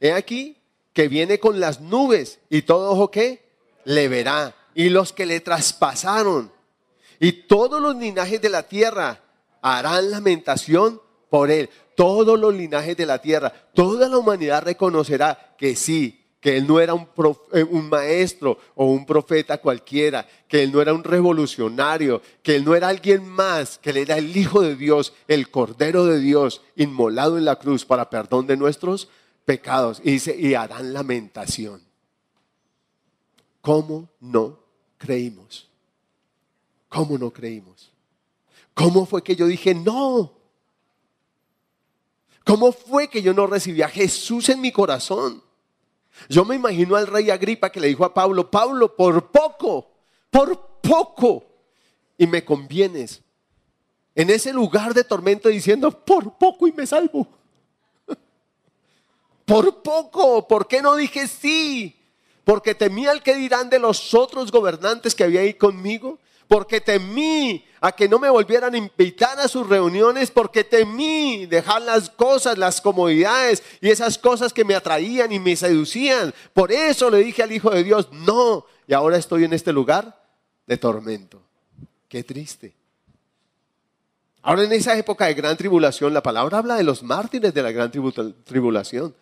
[0.00, 0.56] He aquí
[0.92, 3.44] que viene con las nubes y todo ojo que
[3.84, 6.52] le verá y los que le traspasaron
[7.18, 9.20] y todos los linajes de la tierra
[9.62, 11.00] harán lamentación
[11.30, 11.70] por él.
[11.94, 16.78] Todos los linajes de la tierra, toda la humanidad reconocerá que sí, que él no
[16.78, 17.08] era un,
[17.54, 22.64] eh, un, maestro o un profeta cualquiera, que él no era un revolucionario, que él
[22.64, 26.62] no era alguien más, que él era el Hijo de Dios, el Cordero de Dios,
[26.76, 29.08] inmolado en la cruz para perdón de nuestros
[29.44, 30.00] pecados.
[30.04, 31.82] Y dice, y harán lamentación.
[33.60, 34.60] ¿Cómo no
[34.98, 35.68] creímos?
[36.88, 37.90] ¿Cómo no creímos?
[38.72, 40.32] ¿Cómo fue que yo dije no?
[42.44, 45.42] ¿Cómo fue que yo no recibí a Jesús en mi corazón?
[46.28, 49.90] Yo me imagino al rey Agripa que le dijo a Pablo, Pablo, por poco,
[50.30, 51.44] por poco,
[52.18, 53.22] y me convienes.
[54.14, 57.28] En ese lugar de tormento diciendo, por poco y me salvo.
[59.44, 61.94] Por poco, ¿por qué no dije sí?
[62.42, 67.64] Porque temí al que dirán de los otros gobernantes que había ahí conmigo porque temí
[67.86, 72.58] a que no me volvieran a invitar a sus reuniones, porque temí dejar las cosas,
[72.58, 76.34] las comodidades y esas cosas que me atraían y me seducían.
[76.52, 80.20] Por eso le dije al Hijo de Dios, no, y ahora estoy en este lugar
[80.66, 81.40] de tormento.
[82.08, 82.74] Qué triste.
[84.42, 87.70] Ahora en esa época de gran tribulación, la palabra habla de los mártires de la
[87.70, 89.14] gran tribulación.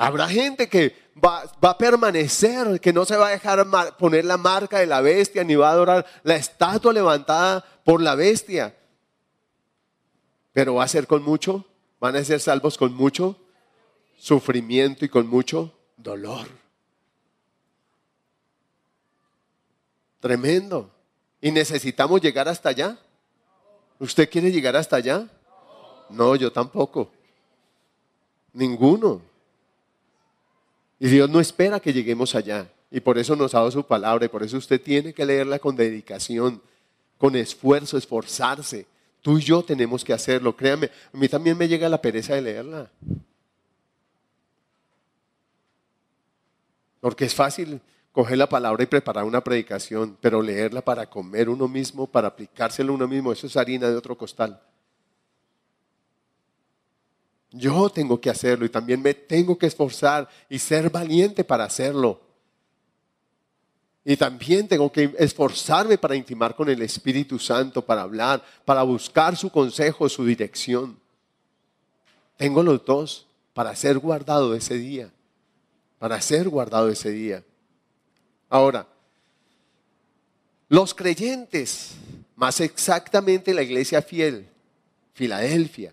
[0.00, 3.66] Habrá gente que va, a permanecer, que no se va a dejar
[3.98, 8.14] poner la marca de la bestia, ni va a adorar la estatua levantada por la
[8.14, 8.76] bestia.
[10.52, 11.64] Pero va a ser con mucho,
[11.98, 13.40] van a ser salvos con mucho
[14.16, 16.46] sufrimiento y con mucho dolor.
[20.20, 20.92] Tremendo.
[21.40, 22.96] ¿Y necesitamos llegar hasta allá?
[23.98, 25.26] ¿Usted quiere llegar hasta allá?
[26.08, 27.10] No, yo tampoco.
[28.52, 29.22] Ninguno.
[30.98, 32.70] Y Dios no espera que lleguemos allá.
[32.90, 34.24] Y por eso nos ha dado su palabra.
[34.24, 36.60] Y por eso usted tiene que leerla con dedicación,
[37.16, 38.86] con esfuerzo, esforzarse.
[39.20, 40.56] Tú y yo tenemos que hacerlo.
[40.56, 42.90] Créame, a mí también me llega la pereza de leerla.
[47.00, 47.80] Porque es fácil
[48.12, 52.92] coger la palabra y preparar una predicación, pero leerla para comer uno mismo, para aplicárselo
[52.92, 54.60] uno mismo, eso es harina de otro costal.
[57.58, 62.20] Yo tengo que hacerlo y también me tengo que esforzar y ser valiente para hacerlo.
[64.04, 69.36] Y también tengo que esforzarme para intimar con el Espíritu Santo, para hablar, para buscar
[69.36, 70.98] su consejo, su dirección.
[72.36, 75.10] Tengo los dos para ser guardado ese día,
[75.98, 77.42] para ser guardado ese día.
[78.48, 78.86] Ahora,
[80.68, 81.96] los creyentes,
[82.36, 84.48] más exactamente la iglesia fiel,
[85.12, 85.92] Filadelfia,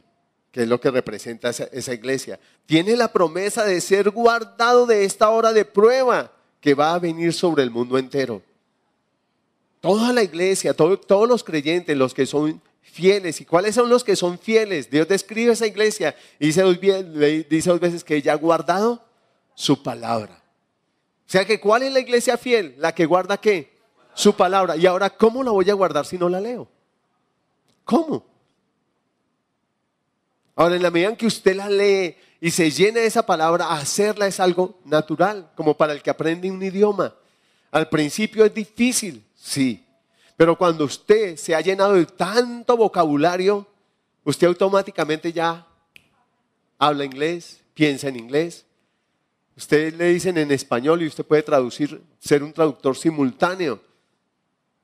[0.56, 5.30] que es lo que representa esa, iglesia, tiene la promesa de ser guardado de esta
[5.30, 6.32] hora de prueba
[6.62, 8.42] que va a venir sobre el mundo entero.
[9.82, 13.42] Toda la iglesia, todos los creyentes, los que son fieles.
[13.42, 14.90] ¿Y cuáles son los que son fieles?
[14.90, 19.04] Dios describe esa iglesia y dice dos, dice dos veces que ella ha guardado
[19.56, 20.42] su palabra.
[21.28, 22.76] O sea que ¿cuál es la iglesia fiel?
[22.78, 23.74] La que guarda qué?
[24.14, 24.78] Su palabra.
[24.78, 26.66] Y ahora, ¿cómo la voy a guardar si no la leo?
[27.84, 28.35] ¿Cómo?
[30.56, 33.72] Ahora, en la medida en que usted la lee y se llena de esa palabra,
[33.72, 37.14] hacerla es algo natural, como para el que aprende un idioma.
[37.72, 39.86] Al principio es difícil, sí,
[40.38, 43.68] pero cuando usted se ha llenado de tanto vocabulario,
[44.24, 45.68] usted automáticamente ya
[46.78, 48.66] habla inglés, piensa en inglés.
[49.58, 53.82] Usted le dicen en español y usted puede traducir, ser un traductor simultáneo.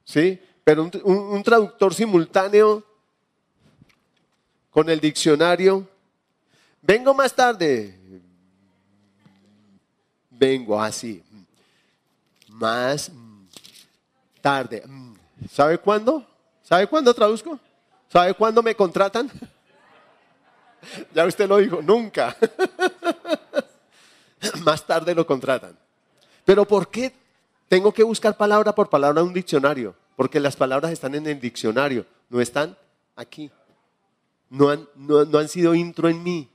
[0.03, 0.39] ¿Sí?
[0.63, 2.83] Pero un traductor simultáneo
[4.71, 5.87] con el diccionario.
[6.81, 7.99] Vengo más tarde.
[10.29, 11.23] Vengo así.
[12.47, 13.11] Más
[14.41, 14.83] tarde.
[15.51, 16.25] ¿Sabe cuándo?
[16.63, 17.59] ¿Sabe cuándo traduzco?
[18.11, 19.29] ¿Sabe cuándo me contratan?
[21.13, 22.35] Ya usted lo dijo, nunca.
[24.65, 25.77] Más tarde lo contratan.
[26.43, 27.13] Pero ¿por qué
[27.67, 29.95] tengo que buscar palabra por palabra en un diccionario?
[30.15, 32.75] Porque las palabras están en el diccionario, no están
[33.15, 33.51] aquí
[34.51, 36.49] no han, no, han sido intro en mí.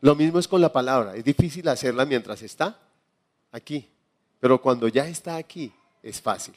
[0.00, 1.16] Lo mismo es con la palabra.
[1.16, 2.78] Es difícil hacerla mientras está
[3.50, 3.88] aquí.
[4.38, 6.54] Pero cuando ya está aquí, es fácil.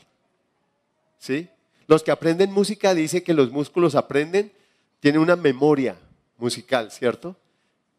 [1.17, 1.47] ¿Sí?
[1.87, 4.51] Los que aprenden música dicen que los músculos aprenden,
[4.99, 5.95] tienen una memoria
[6.37, 7.35] musical, ¿cierto?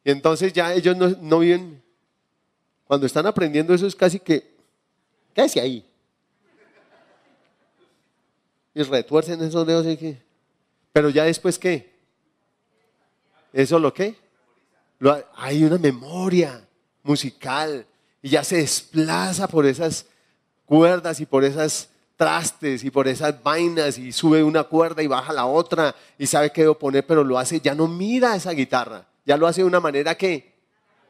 [0.05, 1.83] Y entonces ya ellos no, no viven,
[2.87, 4.55] cuando están aprendiendo eso es casi que,
[5.35, 5.87] quédese ahí.
[8.75, 10.23] Y retuercen esos dedos y que,
[10.93, 11.92] pero ya después qué?
[13.53, 14.21] ¿Eso lo qué?
[15.35, 16.65] hay una memoria
[17.03, 17.85] musical
[18.23, 20.07] y ya se desplaza por esas
[20.65, 25.33] cuerdas y por esas trastes y por esas vainas y sube una cuerda y baja
[25.33, 29.05] la otra y sabe qué debo poner, pero lo hace, ya no mira esa guitarra,
[29.25, 30.53] ya lo hace de una manera que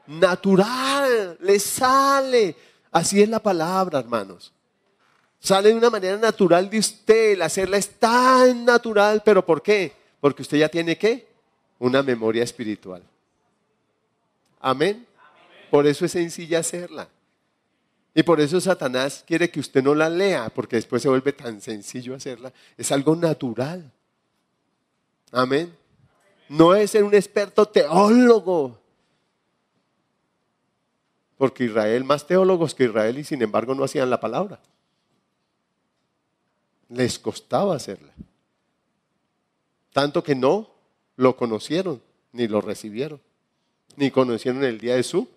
[0.06, 2.56] natural, le sale.
[2.90, 4.52] Así es la palabra, hermanos.
[5.38, 9.92] Sale de una manera natural de usted, el hacerla es tan natural, pero ¿por qué?
[10.20, 11.31] Porque usted ya tiene qué?
[11.82, 13.02] Una memoria espiritual.
[14.60, 15.04] Amén.
[15.68, 17.08] Por eso es sencilla hacerla.
[18.14, 21.60] Y por eso Satanás quiere que usted no la lea, porque después se vuelve tan
[21.60, 22.52] sencillo hacerla.
[22.76, 23.90] Es algo natural.
[25.32, 25.76] Amén.
[26.48, 28.78] No es ser un experto teólogo.
[31.36, 34.60] Porque Israel, más teólogos que Israel, y sin embargo no hacían la palabra.
[36.90, 38.12] Les costaba hacerla.
[39.92, 40.71] Tanto que no
[41.16, 42.02] lo conocieron,
[42.32, 43.20] ni lo recibieron,
[43.96, 45.28] ni conocieron el día de su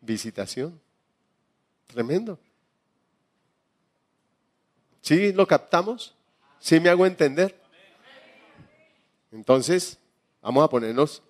[0.00, 0.78] visitación.
[1.86, 2.38] Tremendo.
[5.00, 6.14] ¿Sí lo captamos?
[6.58, 7.54] ¿Sí me hago entender?
[9.30, 9.98] Entonces,
[10.40, 11.22] vamos a ponernos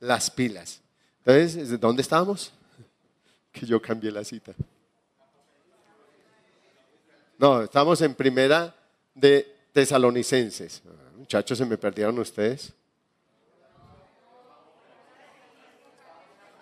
[0.00, 0.80] las pilas.
[1.24, 2.52] Entonces, ¿dónde estábamos?
[3.52, 4.52] Que yo cambié la cita.
[7.36, 8.72] No, estamos en primera
[9.12, 10.82] de tesalonicenses.
[11.16, 12.72] Muchachos, se me perdieron ustedes.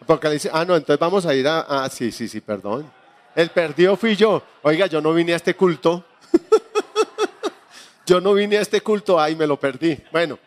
[0.08, 0.50] Apocalipsis.
[0.54, 1.66] Ah, no, entonces vamos a ir a.
[1.68, 2.90] Ah, sí, sí, sí, perdón.
[3.34, 4.42] El perdido fui yo.
[4.62, 6.02] Oiga, yo no vine a este culto.
[8.06, 10.02] yo no vine a este culto, ay, me lo perdí.
[10.10, 10.38] Bueno,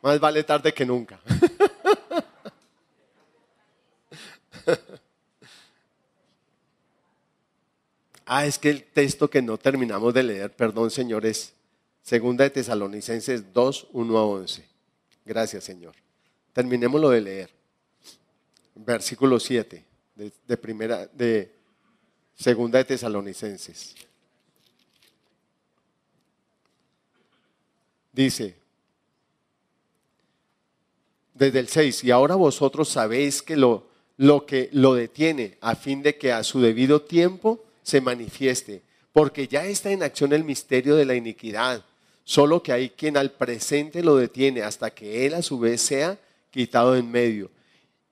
[0.00, 1.18] más vale tarde que nunca.
[8.26, 11.52] ah, es que el texto que no terminamos de leer, perdón, señores,
[12.00, 14.64] segunda de Tesalonicenses 2, 1 a 11.
[15.24, 15.96] Gracias, Señor.
[16.52, 17.53] Terminémoslo de leer.
[18.74, 21.52] Versículo 7 de, primera, de
[22.34, 23.94] segunda de Tesalonicenses.
[28.12, 28.54] Dice,
[31.34, 36.02] desde el 6, y ahora vosotros sabéis que lo, lo que lo detiene a fin
[36.02, 40.94] de que a su debido tiempo se manifieste, porque ya está en acción el misterio
[40.94, 41.84] de la iniquidad,
[42.22, 46.18] solo que hay quien al presente lo detiene hasta que él a su vez sea
[46.50, 47.50] quitado en medio.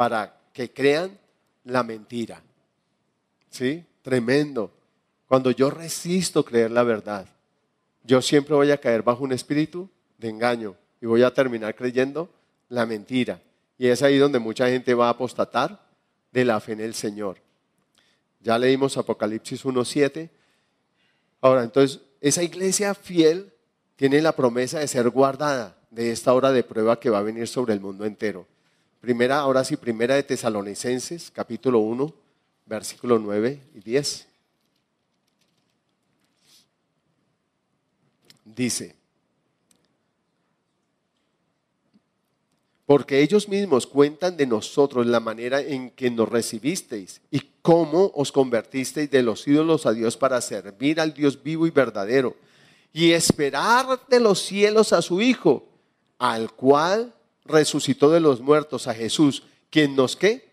[0.00, 1.10] para que crean
[1.64, 2.40] la mentira.
[3.50, 3.84] ¿Sí?
[4.00, 4.72] Tremendo.
[5.28, 7.26] Cuando yo resisto creer la verdad,
[8.02, 12.30] yo siempre voy a caer bajo un espíritu de engaño y voy a terminar creyendo
[12.70, 13.42] la mentira.
[13.76, 15.86] Y es ahí donde mucha gente va a apostatar
[16.32, 17.36] de la fe en el Señor.
[18.40, 20.30] Ya leímos Apocalipsis 1.7.
[21.42, 23.52] Ahora, entonces, esa iglesia fiel
[23.96, 27.46] tiene la promesa de ser guardada de esta hora de prueba que va a venir
[27.46, 28.46] sobre el mundo entero.
[29.00, 32.12] Primera, ahora sí, primera de Tesalonicenses, capítulo 1,
[32.66, 34.26] versículo 9 y 10.
[38.44, 38.94] Dice,
[42.84, 48.32] porque ellos mismos cuentan de nosotros la manera en que nos recibisteis y cómo os
[48.32, 52.36] convertisteis de los ídolos a Dios para servir al Dios vivo y verdadero
[52.92, 55.68] y esperar de los cielos a su Hijo,
[56.18, 57.14] al cual
[57.50, 60.48] resucitó de los muertos a Jesús, quien nos qué?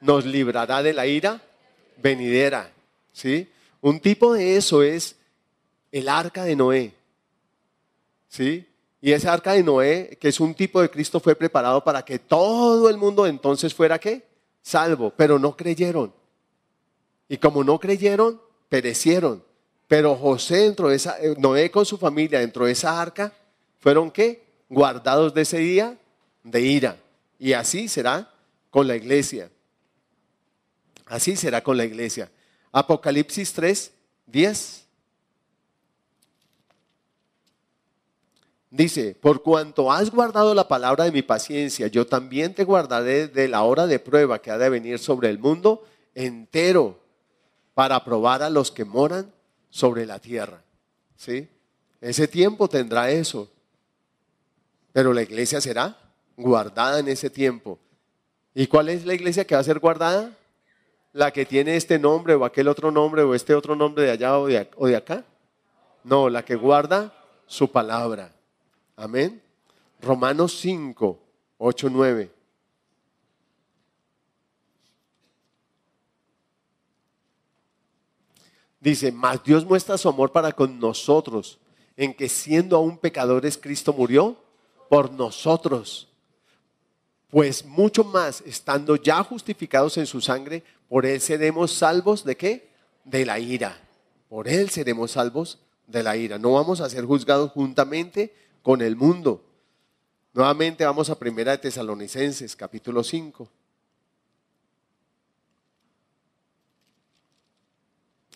[0.00, 1.42] Nos librará de la ira
[1.98, 2.72] venidera.
[3.12, 3.48] ¿Sí?
[3.80, 5.16] Un tipo de eso es
[5.92, 6.94] el arca de Noé.
[8.28, 8.66] ¿Sí?
[9.00, 12.18] Y ese arca de Noé, que es un tipo de Cristo, fue preparado para que
[12.18, 14.26] todo el mundo entonces fuera qué?
[14.62, 16.12] Salvo, pero no creyeron.
[17.28, 19.44] Y como no creyeron, perecieron.
[19.86, 23.32] Pero José dentro de esa, eh, Noé con su familia dentro de esa arca,
[23.78, 24.44] fueron qué?
[24.68, 25.96] Guardados de ese día
[26.46, 26.96] de ira.
[27.38, 28.30] Y así será
[28.70, 29.50] con la iglesia.
[31.06, 32.30] Así será con la iglesia.
[32.72, 33.92] Apocalipsis 3,
[34.26, 34.86] 10.
[38.70, 43.48] Dice, por cuanto has guardado la palabra de mi paciencia, yo también te guardaré de
[43.48, 45.84] la hora de prueba que ha de venir sobre el mundo
[46.14, 47.00] entero
[47.74, 49.32] para probar a los que moran
[49.70, 50.62] sobre la tierra.
[51.16, 51.48] ¿Sí?
[52.00, 53.50] Ese tiempo tendrá eso.
[54.92, 56.05] Pero la iglesia será
[56.36, 57.78] guardada en ese tiempo.
[58.54, 60.36] ¿Y cuál es la iglesia que va a ser guardada?
[61.12, 64.38] La que tiene este nombre o aquel otro nombre o este otro nombre de allá
[64.38, 65.24] o de, acá.
[66.04, 67.12] No, la que guarda
[67.46, 68.32] su palabra.
[68.96, 69.42] Amén.
[70.00, 71.18] Romanos 5,
[71.58, 72.30] 8, 9.
[78.80, 81.58] Dice, mas Dios muestra su amor para con nosotros,
[81.96, 84.36] en que siendo aún pecadores, Cristo murió
[84.88, 86.08] por nosotros.
[87.28, 92.70] Pues mucho más, estando ya justificados en su sangre, por Él seremos salvos de qué?
[93.04, 93.80] De la ira.
[94.28, 96.38] Por Él seremos salvos de la ira.
[96.38, 99.44] No vamos a ser juzgados juntamente con el mundo.
[100.32, 103.48] Nuevamente vamos a Primera de Tesalonicenses, capítulo 5.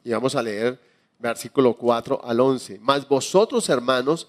[0.04, 0.80] Y vamos a leer
[1.18, 2.78] versículo 4 al 11.
[2.80, 4.28] Mas vosotros, hermanos,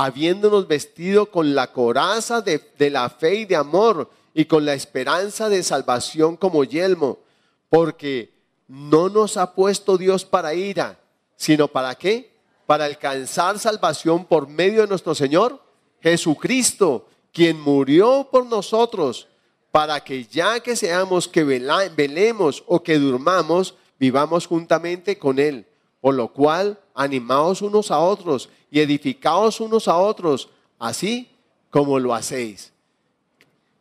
[0.00, 5.48] habiéndonos vestido con la coraza de, la fe y de amor y con la esperanza
[5.48, 7.18] de salvación como yelmo,
[7.68, 8.32] porque
[8.68, 11.00] no nos ha puesto Dios para ira,
[11.36, 12.30] sino para qué?
[12.64, 15.60] Para alcanzar salvación por medio de nuestro Señor
[16.00, 19.26] Jesucristo, quien murió por nosotros,
[19.72, 25.66] para que ya que seamos que velemos o que durmamos, vivamos juntamente con Él.
[26.00, 30.48] Por lo cual, animaos unos a otros y edificaos unos a otros,
[30.78, 31.30] así
[31.70, 32.72] como lo hacéis.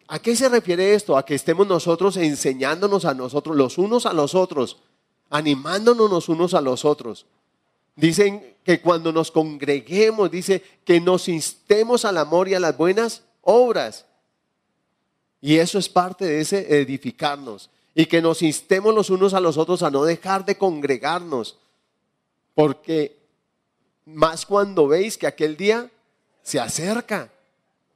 [0.08, 1.18] ¿A qué se refiere esto?
[1.18, 4.78] A que estemos nosotros enseñándonos a nosotros, los unos a los otros,
[5.30, 7.26] animándonos los unos a los otros.
[7.96, 13.24] Dicen que cuando nos congreguemos, dice que nos instemos al amor y a las buenas
[13.42, 14.06] obras.
[15.42, 17.70] Y eso es parte de ese edificarnos.
[17.96, 21.58] Y que nos instemos los unos a los otros a no dejar de congregarnos.
[22.54, 23.17] Porque
[24.08, 25.92] más cuando veis que aquel día
[26.42, 27.30] se acerca.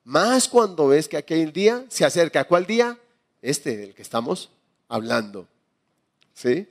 [0.04, 2.44] Más cuando ves que aquel día se acerca.
[2.44, 2.98] ¿Cuál día?
[3.42, 4.50] Este del que estamos
[4.90, 5.48] hablando.
[6.34, 6.68] ¿Sí?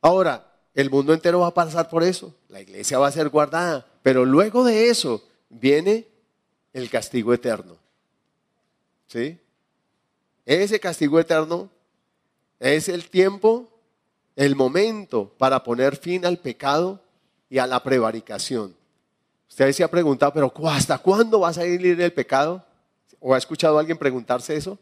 [0.00, 2.34] Ahora, el mundo entero va a pasar por eso.
[2.48, 3.86] La iglesia va a ser guardada.
[4.02, 6.08] Pero luego de eso viene
[6.72, 7.76] el castigo eterno.
[9.08, 9.38] ¿Sí?
[10.46, 11.68] Ese castigo eterno
[12.60, 13.68] es el tiempo,
[14.36, 17.02] el momento para poner fin al pecado
[17.48, 18.74] y a la prevaricación.
[19.48, 22.64] Usted se ha preguntado, pero ¿hasta cuándo va a salir el pecado?
[23.20, 24.78] ¿O ha escuchado a alguien preguntarse eso?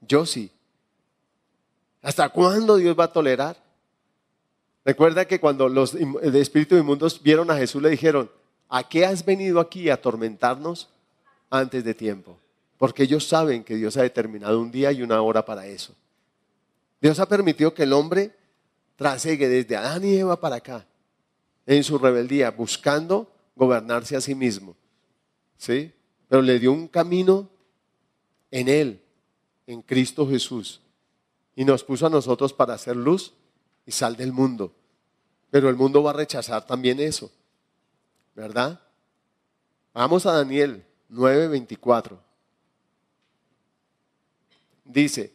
[0.00, 0.50] Yo sí.
[2.02, 3.56] ¿Hasta cuándo Dios va a tolerar?
[4.84, 8.30] Recuerda que cuando los espíritus inmundos vieron a Jesús le dijeron,
[8.68, 10.88] ¿a qué has venido aquí a atormentarnos
[11.50, 12.38] antes de tiempo?
[12.78, 15.94] Porque ellos saben que Dios ha determinado un día y una hora para eso.
[17.00, 18.34] Dios ha permitido que el hombre
[18.96, 20.86] trasegue desde Adán y Eva para acá
[21.76, 24.76] en su rebeldía, buscando gobernarse a sí mismo.
[25.56, 25.92] ¿Sí?
[26.28, 27.48] Pero le dio un camino
[28.50, 29.02] en Él,
[29.66, 30.80] en Cristo Jesús.
[31.54, 33.34] Y nos puso a nosotros para hacer luz
[33.86, 34.72] y sal del mundo.
[35.50, 37.30] Pero el mundo va a rechazar también eso.
[38.34, 38.80] ¿Verdad?
[39.92, 42.18] Vamos a Daniel 9:24.
[44.84, 45.32] Dice,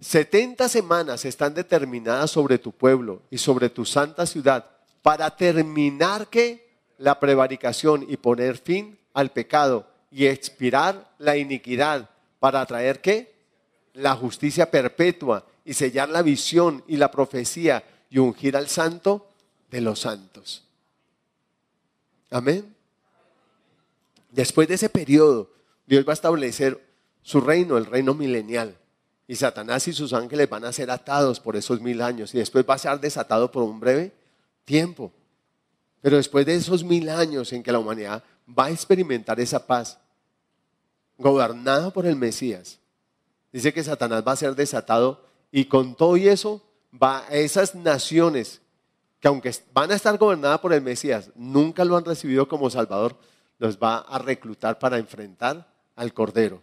[0.00, 4.70] 70 semanas están determinadas sobre tu pueblo y sobre tu santa ciudad
[5.02, 6.68] para terminar que
[6.98, 13.34] la prevaricación y poner fin al pecado y expirar la iniquidad para traer qué?
[13.94, 19.26] La justicia perpetua y sellar la visión y la profecía y ungir al santo
[19.70, 20.64] de los santos.
[22.30, 22.74] Amén.
[24.30, 25.50] Después de ese periodo,
[25.86, 26.86] Dios va a establecer
[27.22, 28.76] su reino, el reino milenial.
[29.28, 32.64] Y Satanás y sus ángeles van a ser atados por esos mil años y después
[32.68, 34.10] va a ser desatado por un breve
[34.64, 35.12] tiempo.
[36.00, 38.24] Pero después de esos mil años en que la humanidad
[38.58, 39.98] va a experimentar esa paz,
[41.18, 42.78] gobernada por el Mesías,
[43.52, 45.22] dice que Satanás va a ser desatado
[45.52, 48.62] y con todo y eso va a esas naciones
[49.20, 53.16] que aunque van a estar gobernadas por el Mesías, nunca lo han recibido como Salvador,
[53.58, 56.62] los va a reclutar para enfrentar al Cordero.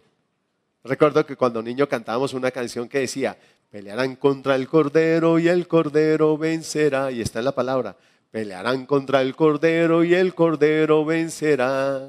[0.86, 3.36] Recuerdo que cuando niño cantábamos una canción que decía,
[3.70, 7.10] pelearán contra el Cordero y el Cordero vencerá.
[7.10, 7.96] Y está en la palabra,
[8.30, 12.08] pelearán contra el Cordero y el Cordero vencerá.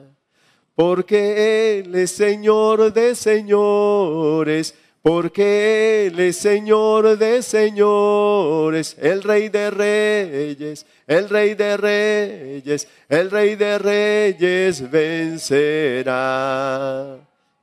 [0.76, 4.76] Porque Él es Señor de señores
[5.08, 13.32] porque Él es Señor de señores, el Rey de reyes, el Rey de reyes, el
[13.32, 16.18] Rey de reyes vencerá.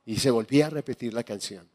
[0.05, 1.67] Y se volvía a repetir la canción.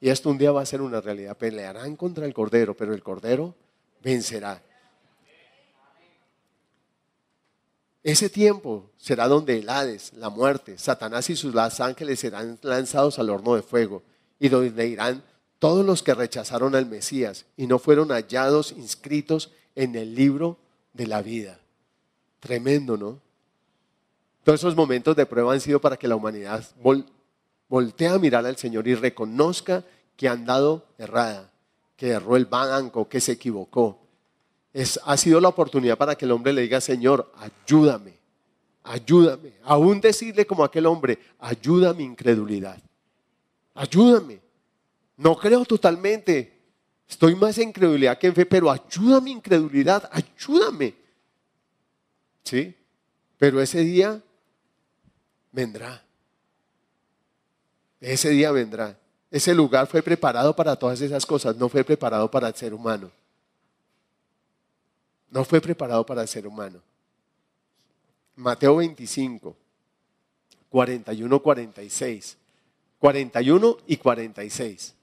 [0.00, 1.36] Y esto un día va a ser una realidad.
[1.36, 3.54] Pelearán contra el Cordero, pero el Cordero
[4.02, 4.62] vencerá.
[8.02, 13.30] Ese tiempo será donde el Hades, la muerte, Satanás y sus ángeles serán lanzados al
[13.30, 14.04] horno de fuego
[14.38, 15.24] y donde irán
[15.58, 20.56] todos los que rechazaron al Mesías y no fueron hallados inscritos en el libro
[20.92, 21.58] de la vida.
[22.38, 23.20] Tremendo, ¿no?
[24.46, 26.64] Todos esos momentos de prueba han sido para que la humanidad
[27.68, 29.82] voltee a mirar al Señor y reconozca
[30.16, 31.50] que han dado errada,
[31.96, 34.06] que erró el banco, que se equivocó.
[35.04, 38.12] Ha sido la oportunidad para que el hombre le diga, Señor, ayúdame,
[38.84, 39.54] ayúdame.
[39.64, 42.80] Aún decirle como aquel hombre, ayuda mi incredulidad.
[43.74, 44.38] Ayúdame.
[45.16, 46.56] No creo totalmente.
[47.08, 50.94] Estoy más en incredulidad que en fe, pero ayuda mi incredulidad, ayúdame.
[52.44, 52.76] ¿Sí?
[53.38, 54.22] Pero ese día
[55.56, 56.02] vendrá.
[57.98, 58.98] Ese día vendrá.
[59.30, 63.10] Ese lugar fue preparado para todas esas cosas, no fue preparado para el ser humano.
[65.30, 66.80] No fue preparado para el ser humano.
[68.36, 69.56] Mateo 25,
[70.68, 72.36] 41, 46.
[72.98, 74.94] 41 y 46.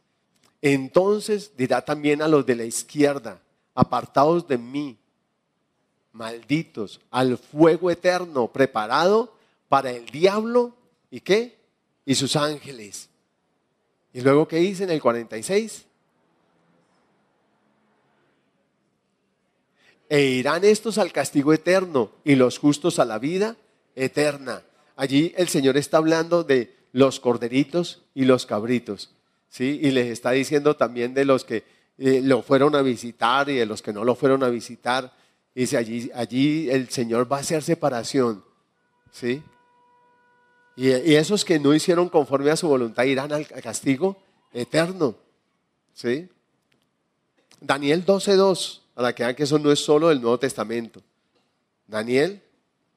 [0.62, 3.42] Entonces dirá también a los de la izquierda,
[3.74, 4.98] apartados de mí,
[6.12, 9.34] malditos, al fuego eterno preparado
[9.74, 10.76] para el diablo
[11.10, 11.58] y qué?
[12.06, 13.10] Y sus ángeles.
[14.14, 15.86] Y luego, ¿qué dice en el 46?
[20.10, 23.58] E irán estos al castigo eterno y los justos a la vida
[23.96, 24.62] eterna.
[24.96, 29.16] Allí el Señor está hablando de los corderitos y los cabritos.
[29.50, 29.80] ¿sí?
[29.82, 31.64] Y les está diciendo también de los que
[31.98, 35.12] eh, lo fueron a visitar y de los que no lo fueron a visitar.
[35.56, 38.46] Dice, allí, allí el Señor va a hacer separación.
[39.12, 39.42] ¿sí?
[40.76, 44.18] Y, esos que no hicieron conforme a su voluntad irán al castigo
[44.54, 45.16] eterno.
[45.94, 46.30] ¿sí?
[47.60, 51.02] Daniel 12.2, para que vean que eso no es solo del Nuevo Testamento.
[51.88, 52.42] Daniel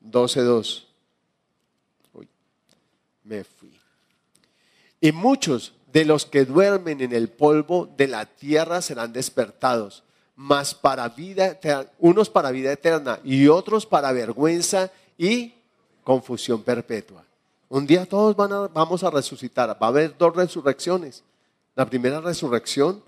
[0.03, 0.85] 12.2.
[3.25, 3.73] Me fui.
[5.01, 10.05] Y muchos de los que duermen en el polvo de la tierra serán despertados,
[10.35, 11.59] mas para vida
[11.99, 15.55] unos para vida eterna y otros para vergüenza y
[16.05, 17.25] confusión perpetua.
[17.69, 19.71] Un día todos vamos a resucitar.
[19.71, 21.25] Va a haber dos resurrecciones.
[21.75, 23.03] La primera resurrección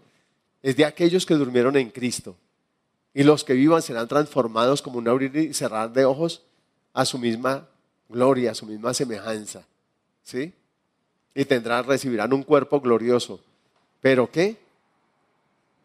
[0.63, 2.37] es de aquellos que durmieron en Cristo.
[3.15, 6.43] Y los que vivan serán transformados como un abrir y cerrar de ojos
[6.93, 7.67] a su misma
[8.09, 9.65] gloria, a su misma semejanza.
[10.23, 10.53] ¿Sí?
[11.39, 13.39] y tendrán, recibirán un cuerpo glorioso.
[14.01, 14.57] ¿Pero qué?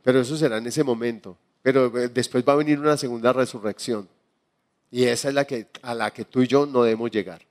[0.01, 1.37] Pero eso será en ese momento.
[1.61, 4.09] Pero eh, después va a venir una segunda resurrección.
[4.89, 7.43] Y esa es la que, a la que tú y yo no debemos llegar.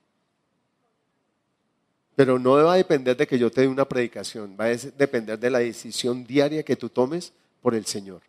[2.15, 5.39] Pero no va a depender de que yo te dé una predicación, va a depender
[5.39, 8.23] de la decisión diaria que tú tomes por el Señor.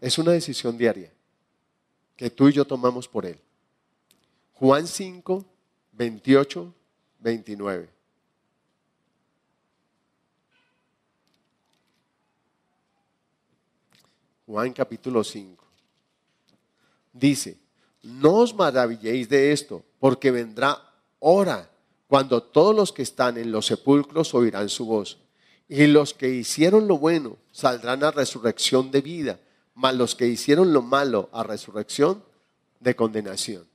[0.00, 1.10] Es una decisión diaria
[2.16, 3.38] que tú y yo tomamos por Él.
[4.52, 5.44] Juan 5,
[5.92, 6.74] 28,
[7.20, 7.88] 29.
[14.46, 15.64] Juan capítulo 5.
[17.12, 17.56] Dice,
[18.02, 20.78] no os maravilléis de esto, porque vendrá
[21.18, 21.70] hora
[22.06, 25.18] cuando todos los que están en los sepulcros oirán su voz.
[25.68, 29.40] Y los que hicieron lo bueno saldrán a resurrección de vida,
[29.74, 32.22] mas los que hicieron lo malo a resurrección
[32.80, 33.66] de condenación.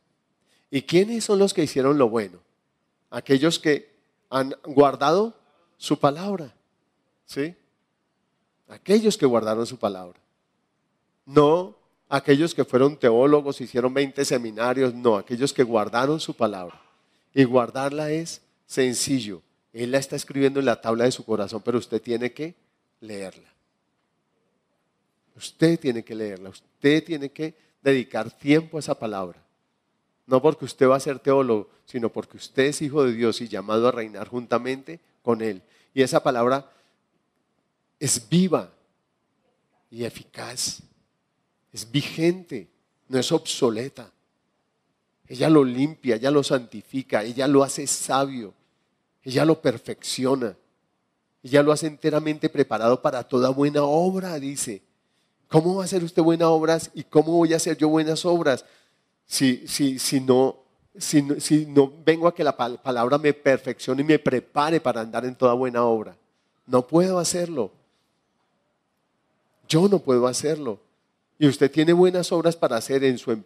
[0.69, 2.39] ¿Y quiénes son los que hicieron lo bueno?
[3.09, 3.95] Aquellos que
[4.29, 5.33] han guardado
[5.77, 6.53] su palabra.
[7.25, 7.55] ¿Sí?
[8.67, 10.19] Aquellos que guardaron su palabra.
[11.25, 11.79] No
[12.09, 16.81] aquellos que fueron teólogos, hicieron 20 seminarios, no, aquellos que guardaron su palabra.
[17.33, 19.41] Y guardarla es sencillo.
[19.73, 22.55] Él la está escribiendo en la tabla de su corazón, pero usted tiene que
[23.01, 23.49] leerla.
[25.35, 29.41] Usted tiene que leerla, usted tiene que dedicar tiempo a esa palabra.
[30.25, 33.47] No porque usted va a ser teólogo, sino porque usted es hijo de Dios y
[33.47, 35.61] llamado a reinar juntamente con Él.
[35.93, 36.69] Y esa palabra
[37.99, 38.71] es viva
[39.89, 40.83] y eficaz
[41.71, 42.67] es vigente,
[43.07, 44.11] no es obsoleta.
[45.29, 48.51] Ella lo limpia, ella lo santifica, ella lo hace sabio.
[49.23, 50.57] Ella lo perfecciona.
[51.43, 54.81] Ella lo hace enteramente preparado para toda buena obra, dice.
[55.47, 58.65] ¿Cómo va a hacer usted buenas obras y cómo voy a hacer yo buenas obras
[59.25, 60.57] si, si, si, no,
[60.97, 65.25] si, si no vengo a que la palabra me perfeccione y me prepare para andar
[65.25, 66.17] en toda buena obra?
[66.65, 67.71] No puedo hacerlo.
[69.67, 70.79] Yo no puedo hacerlo.
[71.37, 73.43] Y usted tiene buenas obras para hacer en su.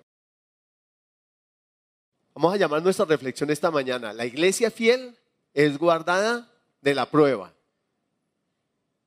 [2.35, 4.11] Vamos a llamar nuestra reflexión esta mañana.
[4.13, 5.15] La iglesia fiel
[5.53, 6.49] es guardada
[6.81, 7.53] de la prueba.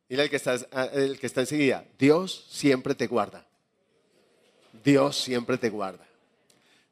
[0.09, 0.55] Mira el que está,
[0.93, 1.85] el que está enseguida.
[1.98, 3.44] Dios siempre te guarda.
[4.85, 6.07] Dios siempre te guarda.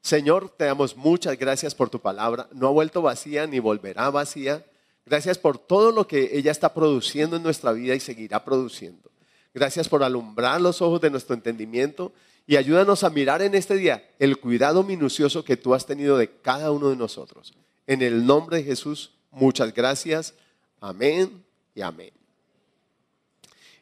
[0.01, 2.47] Señor, te damos muchas gracias por tu palabra.
[2.51, 4.65] No ha vuelto vacía ni volverá vacía.
[5.05, 9.09] Gracias por todo lo que ella está produciendo en nuestra vida y seguirá produciendo.
[9.53, 12.11] Gracias por alumbrar los ojos de nuestro entendimiento
[12.47, 16.29] y ayúdanos a mirar en este día el cuidado minucioso que tú has tenido de
[16.29, 17.53] cada uno de nosotros.
[17.87, 20.33] En el nombre de Jesús, muchas gracias.
[20.79, 21.43] Amén
[21.73, 22.11] y amén.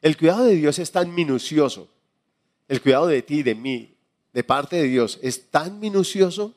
[0.02, 1.90] El cuidado de Dios es tan minucioso.
[2.68, 3.96] El cuidado de ti, de mí,
[4.32, 6.54] de parte de Dios es tan minucioso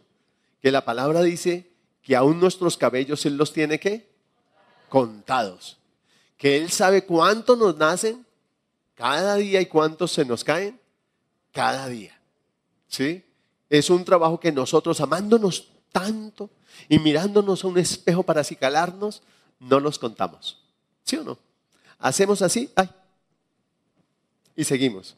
[0.62, 1.70] que la palabra dice
[2.02, 4.08] que aún nuestros cabellos Él los tiene que
[4.88, 5.76] contados.
[6.36, 8.24] Que Él sabe cuántos nos nacen
[8.94, 10.78] cada día y cuántos se nos caen
[11.56, 12.14] cada día.
[12.86, 13.24] ¿Sí?
[13.70, 16.50] Es un trabajo que nosotros, amándonos tanto
[16.86, 19.22] y mirándonos a un espejo para acicalarnos,
[19.58, 20.62] no los contamos.
[21.02, 21.38] ¿Sí o no?
[21.98, 22.90] Hacemos así, ay,
[24.54, 25.16] y seguimos.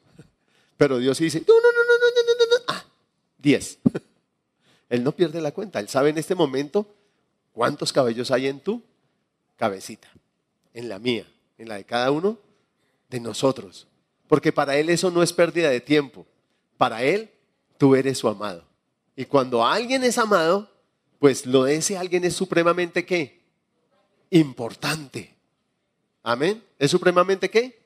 [0.76, 2.84] Pero Dios dice, no, no, no, no, no, no, no, ah,
[3.36, 3.78] diez.
[4.88, 6.86] Él no pierde la cuenta, Él sabe en este momento
[7.52, 8.80] cuántos cabellos hay en tu
[9.56, 10.08] cabecita,
[10.72, 11.26] en la mía,
[11.58, 12.38] en la de cada uno
[13.10, 13.88] de nosotros.
[14.28, 16.26] Porque para Él eso no es pérdida de tiempo.
[16.76, 17.30] Para Él,
[17.76, 18.64] tú eres su amado.
[19.16, 20.70] Y cuando alguien es amado,
[21.18, 23.40] pues lo de ese alguien es supremamente qué?
[24.30, 25.34] Importante.
[26.22, 26.62] Amén.
[26.78, 27.78] ¿Es supremamente qué?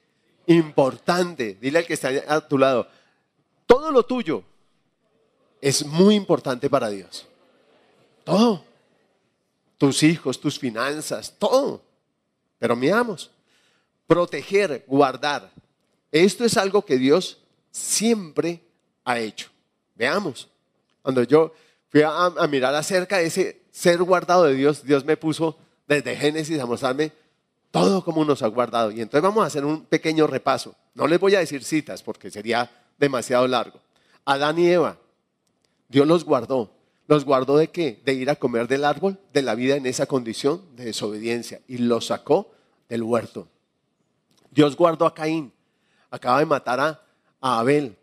[0.47, 1.56] importante.
[1.60, 2.86] Dile al que está a tu lado,
[3.66, 4.43] todo lo tuyo
[5.60, 7.27] es muy importante para Dios.
[8.24, 8.64] Todo.
[9.78, 11.82] Tus hijos, tus finanzas, todo.
[12.59, 13.31] Pero miramos,
[14.06, 15.51] proteger, guardar.
[16.12, 17.39] Esto es algo que Dios
[17.70, 18.62] siempre
[19.05, 19.48] ha hecho.
[19.94, 20.48] Veamos.
[21.01, 21.52] Cuando yo
[21.89, 25.59] fui a, mirar acerca de ese ser guardado de Dios, Dios me puso
[25.89, 27.12] desde Génesis a mostrarme
[27.70, 28.90] todo como nos ha guardado.
[28.90, 30.74] Y entonces vamos a hacer un pequeño repaso.
[30.94, 33.80] No les voy a decir citas porque sería demasiado largo.
[34.26, 34.98] Adán y Eva,
[35.89, 36.70] Dios los guardó.
[37.09, 38.01] ¿Los guardó de qué?
[38.05, 41.60] De ir a comer del árbol de la vida en esa condición de desobediencia.
[41.66, 42.52] Y los sacó
[42.89, 43.48] del huerto.
[44.51, 45.52] Dios guardó a Caín.
[46.12, 47.01] Acaba de matar a,
[47.40, 47.97] Abel.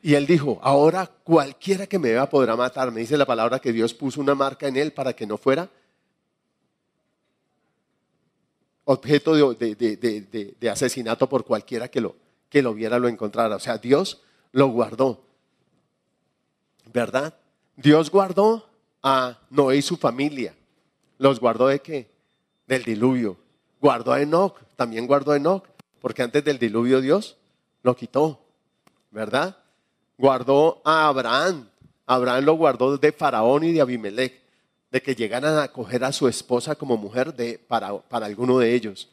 [0.00, 2.90] Y él dijo, ahora cualquiera que me vea podrá matar.
[2.92, 5.68] Me dice la palabra que Dios puso una marca en él para que no fuera
[8.86, 12.14] objeto de, asesinato por cualquiera que lo,
[12.48, 13.56] que lo viera, lo encontrara.
[13.56, 14.22] O sea, Dios
[14.52, 15.24] lo guardó.
[16.92, 17.34] ¿Verdad?
[17.76, 18.70] Dios guardó
[19.02, 20.54] a Noé y su familia.
[21.18, 22.08] ¿Los guardó de qué?
[22.68, 23.36] Del diluvio.
[23.80, 25.64] Guardó a Enoch, también guardó a Enoch,
[26.00, 27.36] porque antes del diluvio Dios
[27.86, 28.40] lo quitó.
[29.10, 29.56] ¿Verdad?
[30.18, 31.68] Guardó a Abraham.
[32.04, 34.42] Abraham lo guardó de Faraón y de Abimelech
[34.90, 38.74] de que llegaran a coger a su esposa como mujer de, para, para alguno de
[38.74, 39.08] ellos.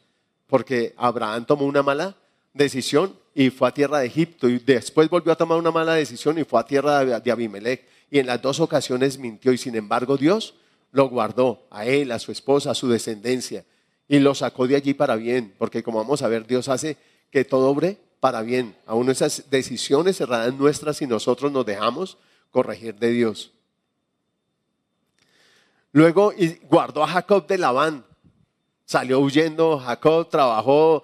[0.46, 2.16] Porque Abraham tomó una mala
[2.52, 6.38] decisión y fue a tierra de Egipto y después volvió a tomar una mala decisión
[6.38, 7.86] y fue a tierra de, Abimelech.
[8.10, 10.54] Y en las dos ocasiones mintió y sin embargo Dios
[10.90, 13.64] lo guardó a él, a su esposa, a su descendencia
[14.06, 15.54] y lo sacó de allí para bien.
[15.58, 16.96] Porque como vamos a ver, Dios hace
[17.30, 17.68] que todo
[18.24, 18.74] para bien.
[18.86, 22.16] Aún esas decisiones cerradas nuestras y nosotros nos dejamos
[22.50, 23.52] corregir de Dios.
[25.92, 26.32] Luego
[26.62, 28.02] guardó a Jacob de Labán.
[28.86, 31.02] Salió huyendo, Jacob trabajó,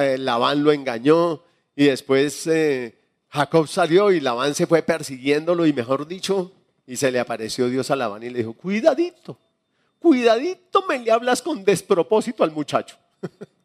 [0.00, 1.40] eh, Labán lo engañó
[1.76, 2.98] y después eh,
[3.28, 6.50] Jacob salió y Labán se fue persiguiéndolo y mejor dicho,
[6.84, 9.38] y se le apareció Dios a Labán y le dijo, cuidadito,
[10.00, 12.96] cuidadito me le hablas con despropósito al muchacho.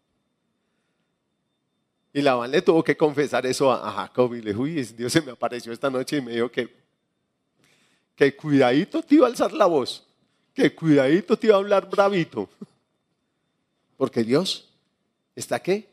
[2.13, 5.21] y Labán le tuvo que confesar eso a, Jacob y le dijo, uy, Dios se
[5.21, 6.73] me apareció esta noche y me dijo que,
[8.15, 10.05] que cuidadito te iba a alzar la voz
[10.53, 12.49] que cuidadito te iba a hablar bravito.
[13.97, 14.69] Porque Dios
[15.35, 15.85] está aquí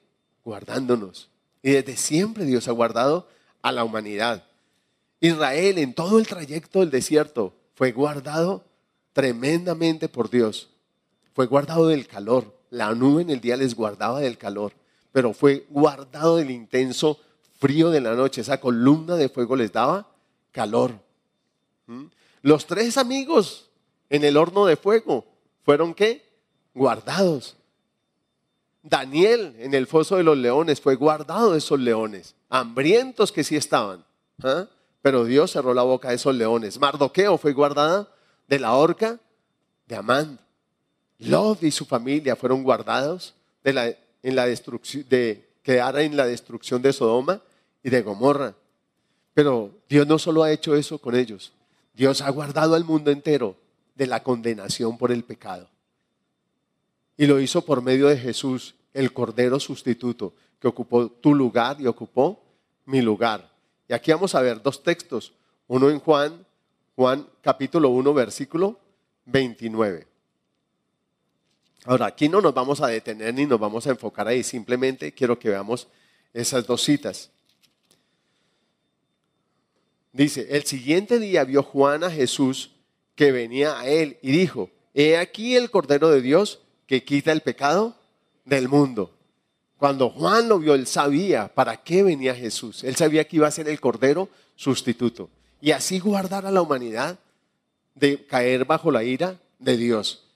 [0.45, 1.29] guardándonos.
[1.63, 3.29] Y desde siempre Dios ha guardado
[3.63, 4.45] a la humanidad.
[5.21, 8.65] Israel en todo el trayecto del desierto fue guardado
[9.13, 10.71] tremendamente por Dios.
[11.35, 12.57] Fue guardado del calor.
[12.71, 14.73] La nube en el día les guardaba del calor,
[15.19, 17.19] pero fue guardado del intenso
[17.59, 18.43] frío de la noche.
[18.43, 20.07] Esa columna de fuego les daba
[20.53, 20.93] calor.
[21.89, 22.05] ¿Mm?
[22.43, 23.69] Los tres amigos
[24.11, 25.27] en el horno de fuego
[25.65, 26.25] fueron qué?
[26.73, 27.57] guardados.
[28.85, 33.57] Daniel en el foso de los leones fue guardado de esos leones, hambrientos que sí
[33.57, 34.05] estaban.
[34.45, 34.69] ¿ah?
[35.03, 36.79] Pero Dios cerró la boca de esos leones.
[36.79, 38.09] Mardoqueo fue guardada
[38.47, 39.19] de la horca
[39.89, 40.39] de Amán.
[41.19, 43.35] Lot y su familia fueron guardados
[43.65, 43.93] de la,
[44.23, 47.43] en la destrucción, de quedar en la destrucción de Sodoma
[47.83, 48.55] y de Gomorra.
[49.35, 51.53] Pero Dios no solo ha hecho eso con ellos,
[51.95, 53.57] Dios ha guardado al mundo entero
[53.95, 55.69] de la condenación por el pecado.
[57.17, 61.87] Y lo hizo por medio de Jesús, el Cordero sustituto, que ocupó tu lugar y
[61.87, 62.41] ocupó
[62.87, 63.51] mi lugar.
[63.89, 65.33] Y aquí vamos a ver dos textos,
[65.67, 66.47] uno en Juan,
[66.95, 68.79] Juan capítulo 1, versículo
[69.27, 70.07] 29.
[71.89, 75.39] Ahora, aquí no nos vamos a detener ni nos vamos a enfocar ahí, simplemente quiero
[75.39, 75.89] que veamos
[76.35, 77.31] esas dos citas.
[80.13, 82.73] Dice, el siguiente día vio Juan a Jesús
[83.15, 87.41] que venía a él y dijo, he aquí el Cordero de Dios que quita el
[87.41, 87.97] pecado
[88.45, 89.15] del mundo.
[89.79, 92.85] Cuando Juan lo vio, él sabía para qué venía Jesús.
[92.85, 95.31] Él sabía que iba a ser el Cordero sustituto.
[95.63, 97.19] Y así guardar a la humanidad
[97.95, 100.28] de caer bajo la ira de Dios.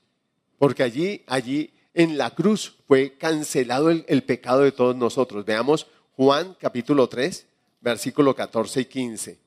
[0.62, 5.44] Porque allí, allí en la cruz fue cancelado el, pecado de todos nosotros.
[5.44, 7.46] Veamos Juan capítulo 3,
[7.80, 9.38] versículo 14 y 15.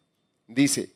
[0.48, 0.92] Dice,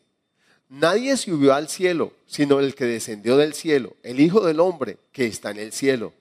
[0.68, 5.26] nadie subió al cielo, sino el que descendió del cielo, el Hijo del Hombre que
[5.26, 6.12] está en el cielo.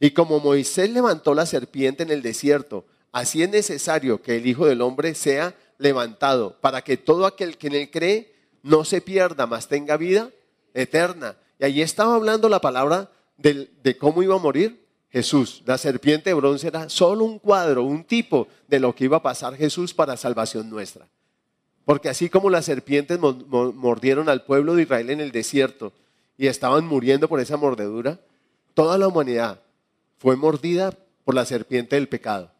[0.00, 4.66] Y como Moisés levantó la serpiente en el desierto, así es necesario que el Hijo
[4.66, 9.46] del Hombre sea levantado, para que todo aquel que en él cree no se pierda,
[9.46, 10.32] mas tenga vida
[10.74, 11.36] eterna.
[11.60, 15.62] Y allí estaba hablando la palabra de, cómo iba a morir Jesús.
[15.66, 19.22] La serpiente de bronce era solo un cuadro, un tipo de lo que iba a
[19.22, 21.06] pasar Jesús para salvación nuestra.
[21.84, 25.92] Porque así como las serpientes mordieron al pueblo de Israel en el desierto
[26.36, 28.18] y estaban muriendo por esa mordedura,
[28.74, 29.60] toda la humanidad
[30.18, 30.92] fue mordida
[31.24, 32.50] por la serpiente del pecado.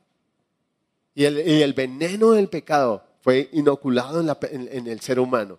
[1.15, 5.59] Y el, veneno del pecado fue inoculado en el ser humano.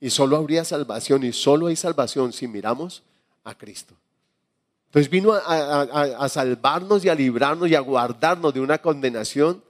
[0.00, 3.02] Y solo habría salvación y solo hay salvación si miramos
[3.44, 3.94] a Cristo.
[4.86, 9.62] Entonces vino a, salvarnos y a librarnos y a guardarnos de una condenación.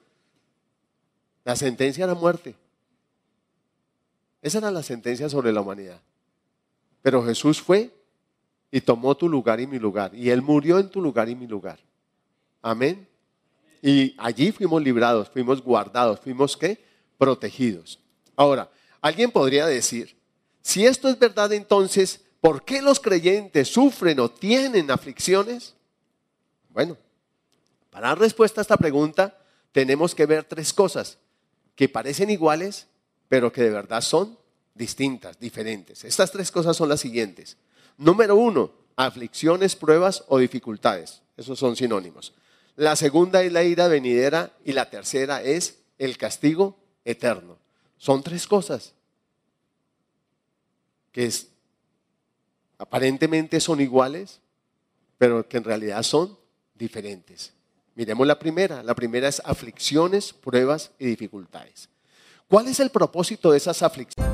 [1.45, 2.55] La sentencia era muerte.
[4.43, 6.01] Esa era la sentencia sobre la humanidad.
[7.01, 7.91] Pero Jesús fue
[8.71, 10.15] y tomó tu lugar y mi lugar.
[10.15, 11.79] Y Él murió en tu lugar y mi lugar.
[12.61, 13.09] Amén.
[13.81, 16.83] Y allí fuimos librados, fuimos guardados, fuimos qué?
[17.17, 17.99] Protegidos.
[18.37, 18.71] Ahora,
[19.01, 20.17] alguien podría decir,
[20.61, 25.73] si esto es verdad, entonces, ¿Por qué los creyentes sufren o tienen aflicciones?
[26.69, 26.99] Bueno,
[27.89, 29.39] para dar respuesta a esta pregunta
[29.73, 31.17] tenemos que ver tres cosas
[31.75, 32.87] que parecen iguales,
[33.31, 34.39] pero que de verdad son
[34.75, 36.05] distintas, diferentes.
[36.05, 37.57] Estas tres cosas son las siguientes.
[37.97, 41.23] Número uno, aflicciones, pruebas o dificultades.
[41.39, 42.35] Esos son sinónimos.
[42.77, 46.77] La segunda es la ira venidera y la tercera es el castigo
[47.07, 47.57] eterno.
[47.97, 48.93] Son tres cosas
[51.11, 51.54] que es
[52.79, 54.41] aparentemente son iguales,
[55.19, 56.39] pero que en realidad son
[56.75, 57.53] diferentes.
[57.95, 58.83] Miremos la primera.
[58.83, 61.89] La primera es aflicciones, pruebas y dificultades.
[62.49, 64.34] ¿Cuál es el propósito de esas aflicciones?